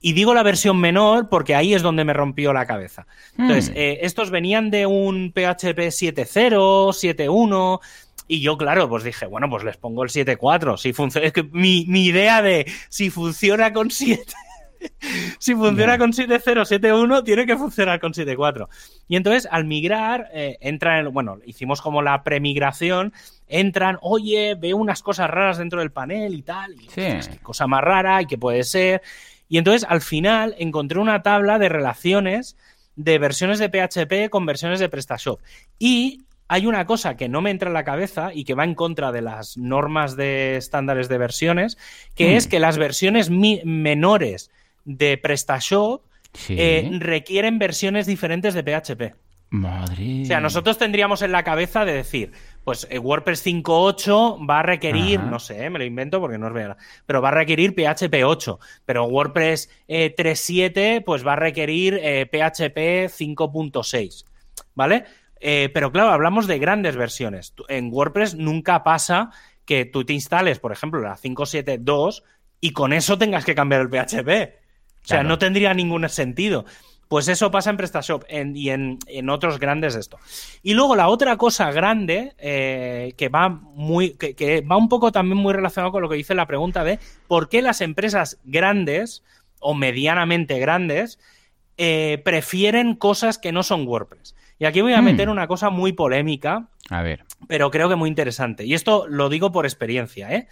[0.00, 3.06] Y digo la versión menor porque ahí es donde me rompió la cabeza.
[3.38, 3.76] Entonces, Hmm.
[3.76, 7.80] eh, estos venían de un PHP 7.0, 7.1.
[8.26, 10.76] Y yo, claro, pues dije, bueno, pues les pongo el 7.4.
[10.78, 11.26] Si funciona.
[11.26, 14.24] Es que mi, mi idea de si funciona con 7.
[15.38, 18.68] si funciona con 7.0, 7.1, tiene que funcionar con 7.4.
[19.08, 20.78] Y entonces, al migrar, eh, en-
[21.12, 23.12] bueno, hicimos como la premigración,
[23.46, 27.00] entran, oye, veo unas cosas raras dentro del panel y tal, y Sí.
[27.02, 29.02] ostras, qué cosa más rara y qué puede ser.
[29.48, 32.56] Y entonces, al final, encontré una tabla de relaciones
[32.96, 35.40] de versiones de PHP con versiones de PrestaShop.
[35.78, 38.74] Y hay una cosa que no me entra en la cabeza y que va en
[38.74, 41.78] contra de las normas de estándares de versiones,
[42.14, 44.50] que es que las versiones menores
[44.84, 46.56] de PrestaShop Sí.
[46.58, 49.14] eh, requieren versiones diferentes de PHP.
[49.50, 50.22] Madre.
[50.22, 52.32] O sea, nosotros tendríamos en la cabeza de decir,
[52.64, 55.30] pues eh, WordPress 5.8 va a requerir, Ajá.
[55.30, 56.76] no sé, me lo invento porque no es verdad,
[57.06, 62.26] pero va a requerir PHP 8, pero WordPress eh, 3.7 pues va a requerir eh,
[62.26, 64.24] PHP 5.6,
[64.74, 65.04] ¿vale?
[65.46, 67.52] Eh, pero claro, hablamos de grandes versiones.
[67.68, 69.30] En WordPress nunca pasa
[69.66, 72.22] que tú te instales, por ejemplo, la 5.7.2
[72.62, 74.28] y con eso tengas que cambiar el PHP.
[74.28, 75.28] O sea, Claro.
[75.28, 76.64] no tendría ningún sentido.
[77.08, 80.18] Pues eso pasa en PrestaShop y en, otros grandes de esto.
[80.62, 85.36] Y luego la otra cosa grande eh, que va muy, que, va un poco también
[85.36, 89.22] muy relacionado con lo que dice la pregunta de por qué las empresas grandes
[89.60, 91.18] o medianamente grandes
[91.76, 94.34] eh, prefieren cosas que no son WordPress.
[94.58, 95.04] Y aquí voy a hmm.
[95.04, 96.68] meter una cosa muy polémica.
[96.90, 97.24] A ver.
[97.48, 98.64] Pero creo que muy interesante.
[98.64, 100.48] Y esto lo digo por experiencia, ¿eh?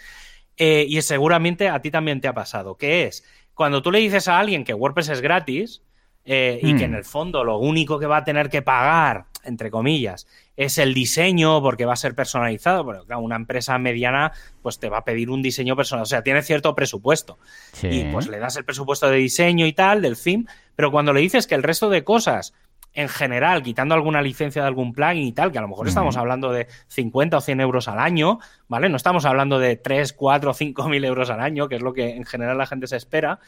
[0.56, 2.76] eh y seguramente a ti también te ha pasado.
[2.76, 3.24] Que es,
[3.54, 5.82] cuando tú le dices a alguien que WordPress es gratis,
[6.24, 6.96] eh, y que en hmm.
[6.96, 11.60] el fondo lo único que va a tener que pagar, entre comillas, es el diseño
[11.60, 14.32] porque va a ser personalizado, porque claro, una empresa mediana
[14.62, 17.38] pues te va a pedir un diseño personal, o sea, tiene cierto presupuesto
[17.82, 20.44] y pues le das el presupuesto de diseño y tal, del theme,
[20.76, 22.54] pero cuando le dices que el resto de cosas
[22.94, 26.16] en general, quitando alguna licencia de algún plugin y tal, que a lo mejor estamos
[26.16, 28.38] hablando de 50 o 100 euros al año,
[28.68, 28.88] ¿vale?
[28.88, 32.16] No estamos hablando de 3, 4, 5 mil euros al año, que es lo que
[32.16, 33.40] en general la gente se espera,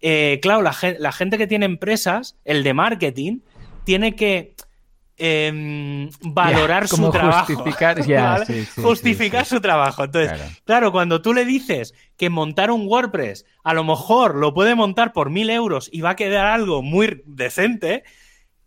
[0.00, 3.40] eh, claro, la, gente que tiene empresas, el de marketing,
[3.84, 4.54] tiene que
[5.18, 7.54] em, valorar su trabajo.
[7.54, 8.02] Justificar,
[8.76, 10.04] justificar su trabajo.
[10.04, 10.90] Entonces, claro.
[10.90, 15.28] cuando tú le dices que montar un WordPress a lo mejor lo puede montar por
[15.28, 18.04] mil euros y va a quedar algo muy decente,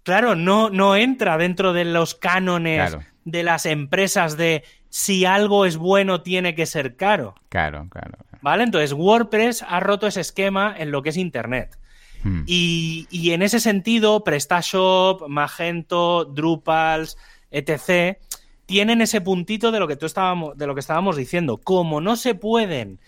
[0.04, 5.78] claro, no, no entra dentro de los cánones de las empresas de si algo es
[5.78, 7.36] bueno tiene que ser caro.
[7.50, 8.18] Claro, claro.
[8.42, 8.64] ¿Vale?
[8.64, 11.80] Entonces, WordPress ha roto ese esquema en lo que es Internet.
[12.24, 12.44] Hmm.
[12.46, 17.18] Y, en ese sentido, PrestaShop, Magento, Drupals,
[17.52, 18.18] etc.,
[18.66, 21.58] tienen ese puntito de lo que, tú estábamos, de lo que estábamos diciendo.
[21.58, 23.00] Como no se pueden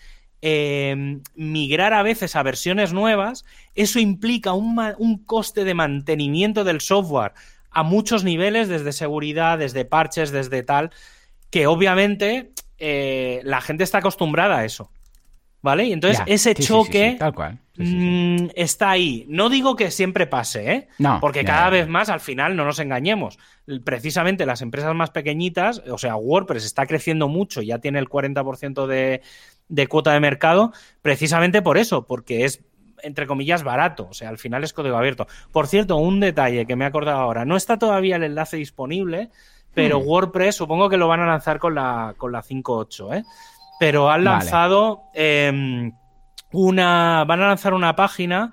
[0.48, 3.44] em, migrar a veces a versiones nuevas,
[3.74, 7.32] eso implica un, un coste de mantenimiento del software
[7.72, 10.92] a muchos niveles, desde seguridad, desde parches, desde tal,
[11.50, 14.92] que obviamente eh, la gente está acostumbrada a eso.
[15.62, 15.86] ¿Vale?
[15.86, 17.18] Y entonces ese choque
[18.54, 19.26] está ahí.
[19.28, 20.88] No digo que siempre pase, ¿eh?
[21.00, 23.36] No, Porque cada vez más, al final, no nos engañemos.
[23.82, 28.86] Precisamente las empresas más pequeñitas, o sea, WordPress está creciendo mucho, ya tiene el 40%
[28.86, 29.22] de,
[29.68, 32.64] de cuota de mercado, precisamente por eso, porque es
[33.02, 34.08] entre comillas, barato.
[34.10, 35.26] O sea, al final es código abierto.
[35.52, 37.44] Por cierto, un detalle que me he acordado ahora.
[37.44, 39.30] No está todavía el enlace disponible,
[39.74, 40.08] pero hmm.
[40.08, 43.24] WordPress supongo que lo van a lanzar con la, con la 5.8, ¿eh?
[43.78, 45.92] pero han lanzado em,
[46.52, 47.24] una.
[47.24, 48.52] Van a lanzar una página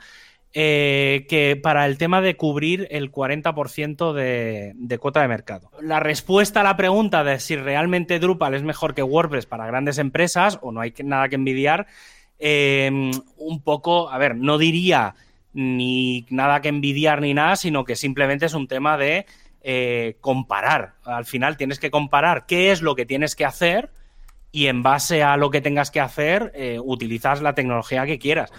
[0.56, 5.72] eh, que para el tema de cubrir el 40% de, de, cuota de mercado.
[5.82, 9.98] La respuesta a la pregunta de si realmente Drupal es mejor que WordPress para grandes
[9.98, 11.88] empresas o no hay nada que envidiar,
[12.38, 15.16] em, un poco, a ver, no diría
[15.54, 19.26] ni nada que envidiar ni nada, sino que simplemente es un tema de
[19.64, 20.96] eh, comparar.
[21.04, 23.90] Al final tienes que comparar qué es lo que tienes que hacer
[24.52, 28.52] y en base a lo que tengas que hacer, eh, utilizas la tecnología que quieras.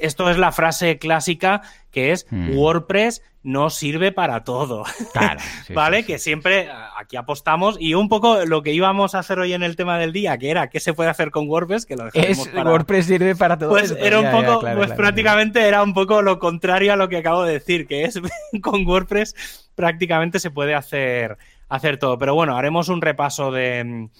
[0.00, 2.56] Esto es la frase clásica que es hmm.
[2.56, 4.84] WordPress no sirve para todo.
[5.12, 5.40] Claro.
[5.74, 6.04] ¿Vale?
[6.04, 6.68] que siempre
[6.98, 10.12] aquí apostamos y un poco lo que íbamos a hacer hoy en el tema del
[10.12, 13.58] día, que era qué se puede hacer con WordPress, que lo es, WordPress sirve para
[13.58, 13.70] todo.
[13.70, 17.42] Pues era un poco, pues prácticamente era un poco lo contrario a lo que acabo
[17.44, 18.20] de decir, que es
[18.62, 19.34] con WordPress
[19.74, 21.38] prácticamente se puede hacer
[21.72, 22.18] hacer todo.
[22.18, 24.10] Pero bueno, haremos un repaso de,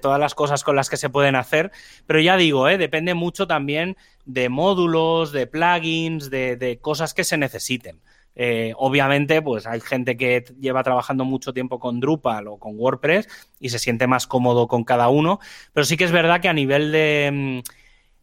[0.00, 1.72] todas las cosas con las que se pueden hacer.
[2.06, 2.78] Pero ya digo, ¿eh?
[2.78, 8.00] depende mucho también de módulos, de plugins, de, cosas que se necesiten.
[8.34, 13.28] Eh, obviamente, pues hay gente que lleva trabajando mucho tiempo con Drupal o con WordPress
[13.60, 15.40] y se siente más cómodo con cada uno.
[15.72, 17.30] Pero sí que es verdad que a nivel de.
[17.32, 17.58] Mm,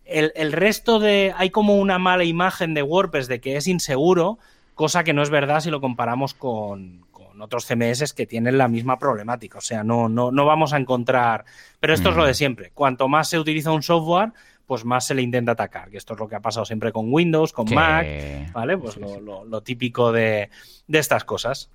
[0.05, 1.33] el, el resto de.
[1.37, 4.39] Hay como una mala imagen de WordPress de que es inseguro,
[4.73, 7.05] cosa que no es verdad si lo comparamos con,
[7.41, 9.57] otros CMS que tienen la misma problemática.
[9.57, 11.45] O sea, no, no, no vamos a encontrar.
[11.79, 12.35] Pero esto es lo de mm.
[12.35, 12.71] siempre.
[12.73, 14.31] Cuanto más se utiliza un software,
[14.65, 15.89] pues más se le intenta atacar.
[15.89, 18.07] Que esto es lo que ha pasado siempre con Windows, con Mac,
[18.53, 18.77] ¿vale?
[18.77, 20.49] Pues lo, típico de,
[20.87, 21.71] estas cosas.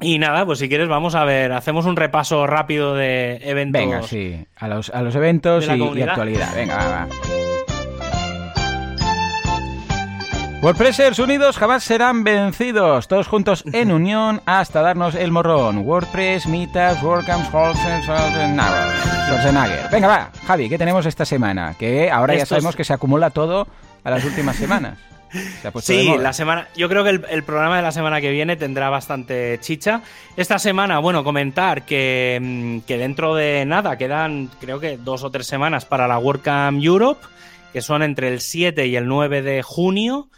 [0.00, 3.80] Y nada, pues si quieres vamos a ver, hacemos un repaso rápido de eventos.
[3.80, 6.54] Venga, sí, a los, a los eventos y, y, actualidad.
[6.54, 7.37] Venga, va, va.
[10.60, 15.86] WordPressers unidos jamás serán vencidos, todos juntos en unión hasta darnos el morrón.
[15.86, 19.88] WordPress, Meetups, WordCamps, Schwarzenegger.
[19.92, 21.76] Venga, va, Javi, ¿qué tenemos esta semana?
[21.78, 23.68] Que ahora ya sabemos que se acumula todo
[24.02, 24.98] a las últimas semanas.
[25.80, 26.66] Sí, la semana.
[26.74, 30.00] Yo creo que el, programa de la semana que viene tendrá bastante chicha.
[30.36, 35.30] Esta semana, bueno, comentar que, mm, que dentro de nada quedan, creo que dos o
[35.30, 37.24] tres semanas para la WordCamp Europe,
[37.72, 40.28] que son entre el 7 y el 9 de junio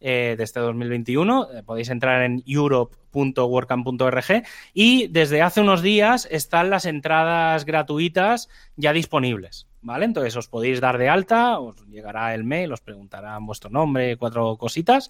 [0.00, 1.48] eh, de este 2021.
[1.52, 8.92] Eh, podéis entrar en europe.workcamp.org y desde hace unos días están las entradas gratuitas ya
[8.92, 9.66] disponibles.
[9.80, 10.04] ¿Vale?
[10.04, 14.56] Entonces os podéis dar de alta, os llegará el mail, os preguntarán vuestro nombre, cuatro
[14.56, 15.08] cositas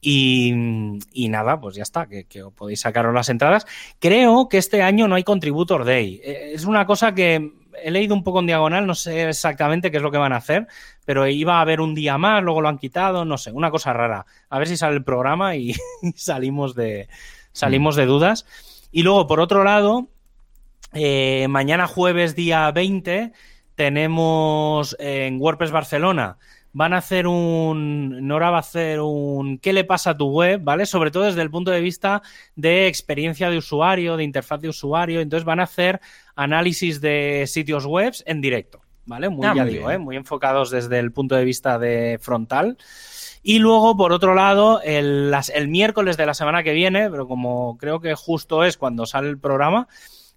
[0.00, 0.52] Y,
[1.28, 3.66] nada, pues ya está, que, que, podéis sacaros las entradas.
[3.98, 6.20] Creo que este año no hay Contributor Day.
[6.22, 7.52] Eh, es una cosa que
[7.82, 10.36] he leído un poco en diagonal, no sé exactamente qué es lo que van a
[10.36, 10.66] hacer,
[11.04, 13.92] pero iba a haber un día más, luego lo han quitado, no sé, una cosa
[13.92, 14.26] rara.
[14.48, 15.74] A ver si sale el programa y
[16.14, 17.08] salimos de,
[17.52, 18.46] salimos de dudas.
[18.92, 20.08] Y luego, por otro lado,
[20.92, 23.32] eh, mañana jueves día 20
[23.74, 26.38] tenemos en WordPress Barcelona
[26.76, 30.60] van a hacer un, Nora va a hacer un ¿qué le pasa a tu web?
[30.62, 30.84] ¿Vale?
[30.84, 32.20] Sobre todo desde el punto de vista
[32.54, 35.22] de experiencia de usuario, de interfaz de usuario.
[35.22, 36.02] Entonces van a hacer
[36.36, 39.28] análisis de sitios web en directo, ¿vale?
[39.28, 39.98] Muy, ah, digo, ¿eh?
[39.98, 42.78] muy enfocados desde el punto de vista de frontal.
[43.42, 47.78] Y luego, por otro lado, el, el, miércoles de la semana que viene, pero como
[47.78, 49.88] creo que justo es cuando sale el programa,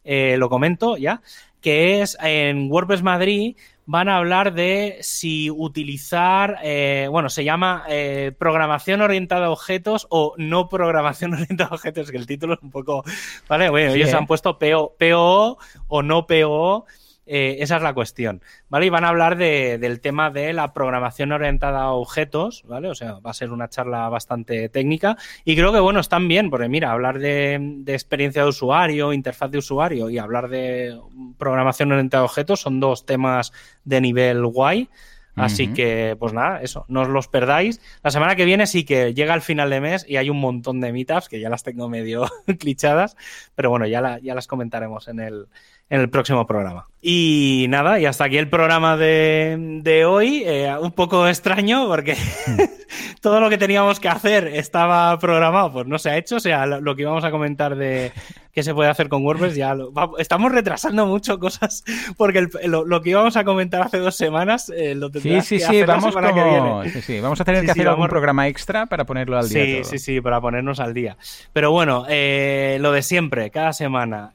[0.04, 1.22] eh, lo comento ya,
[1.62, 3.58] que es en WordPress Madrid
[3.92, 10.06] van a hablar de si utilizar, eh, bueno, se llama eh, programación orientada a objetos
[10.12, 13.04] o no programación orientada a objetos, que el título es un poco,
[13.48, 13.68] ¿vale?
[13.72, 15.58] Bueno, ellos han puesto PO, PO
[15.88, 16.86] o no PO
[17.32, 18.88] eh, esa es la cuestión, ¿vale?
[18.88, 22.90] Y van a hablar del tema de la programación orientada a objetos, ¿vale?
[22.90, 25.16] O sea, va a ser una charla bastante técnica
[25.46, 29.60] y creo que, bueno, están bien, porque mira, hablar de, experiencia de usuario, interfaz de
[29.60, 31.00] usuario y hablar de
[31.38, 33.54] programación orientada a objetos son dos temas
[33.84, 34.90] de nivel guay.
[35.36, 37.80] Así que, pues nada, eso, no os los perdáis.
[38.04, 40.82] La semana que viene sí que llega el final de mes y hay un montón
[40.82, 42.26] de meetups que ya las tengo medio
[42.60, 43.16] clichadas,
[43.56, 45.48] pero bueno, ya, ya las comentaremos en el,
[45.90, 46.86] en el próximo programa.
[47.02, 50.44] Y nada, y hasta aquí el programa de, hoy.
[50.46, 52.18] Eh, un poco extraño porque
[53.22, 56.36] todo lo que teníamos que hacer estaba programado, pues no se ha hecho.
[56.36, 58.12] O sea, lo, que íbamos a comentar de
[58.52, 61.84] qué se puede hacer con WordPress ya lo, estamos retrasando mucho cosas
[62.18, 66.16] porque lo, que íbamos a comentar hace dos semanas eh, lo sí, sí, sí, vamos
[66.92, 69.64] Sí, sí, vamos a tener que hacer algún programa extra para ponerlo al día.
[69.64, 71.16] Sí, sí, sí, para ponernos al día.
[71.54, 74.34] Pero bueno, eh, lo de siempre, cada semana.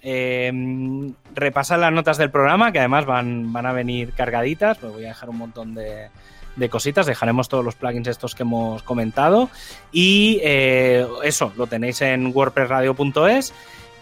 [1.35, 5.09] Repasar las notas del programa, que además van, van a venir cargaditas, pues voy a
[5.09, 6.11] dejar un montón de,
[6.71, 9.51] cositas, dejaremos todos los plugins estos que hemos comentado
[9.93, 13.53] y eh, eso, lo tenéis en wordpressradio.es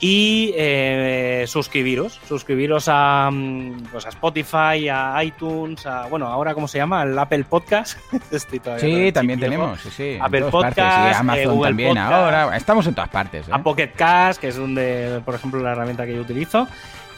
[0.02, 6.66] y eh, suscribiros, suscribiros a, mm, pues a Spotify, a iTunes, a, bueno, ahora cómo
[6.66, 7.96] se llama, el Apple Podcast.
[8.80, 10.18] sí, también tenemos, sí, sí.
[10.20, 13.46] Apple Podcast, Amazon eh, también ahora, estamos en todas partes.
[13.48, 16.66] A Pocket Cast, que es donde, por ejemplo, la herramienta que yo utilizo.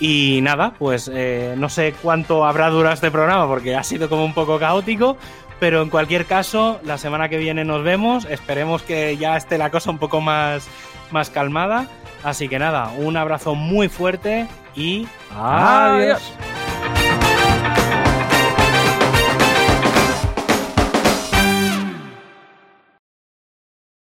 [0.01, 4.25] Y nada, pues eh, no sé cuánto habrá durado este programa porque ha sido como
[4.25, 5.16] un poco caótico,
[5.61, 8.25] pero en cualquier caso, la semana que viene nos vemos.
[8.25, 10.69] Esperemos que ya esté la cosa un poco más,
[11.11, 11.87] más calmada.
[12.25, 16.33] Así que nada, un abrazo muy fuerte y adiós.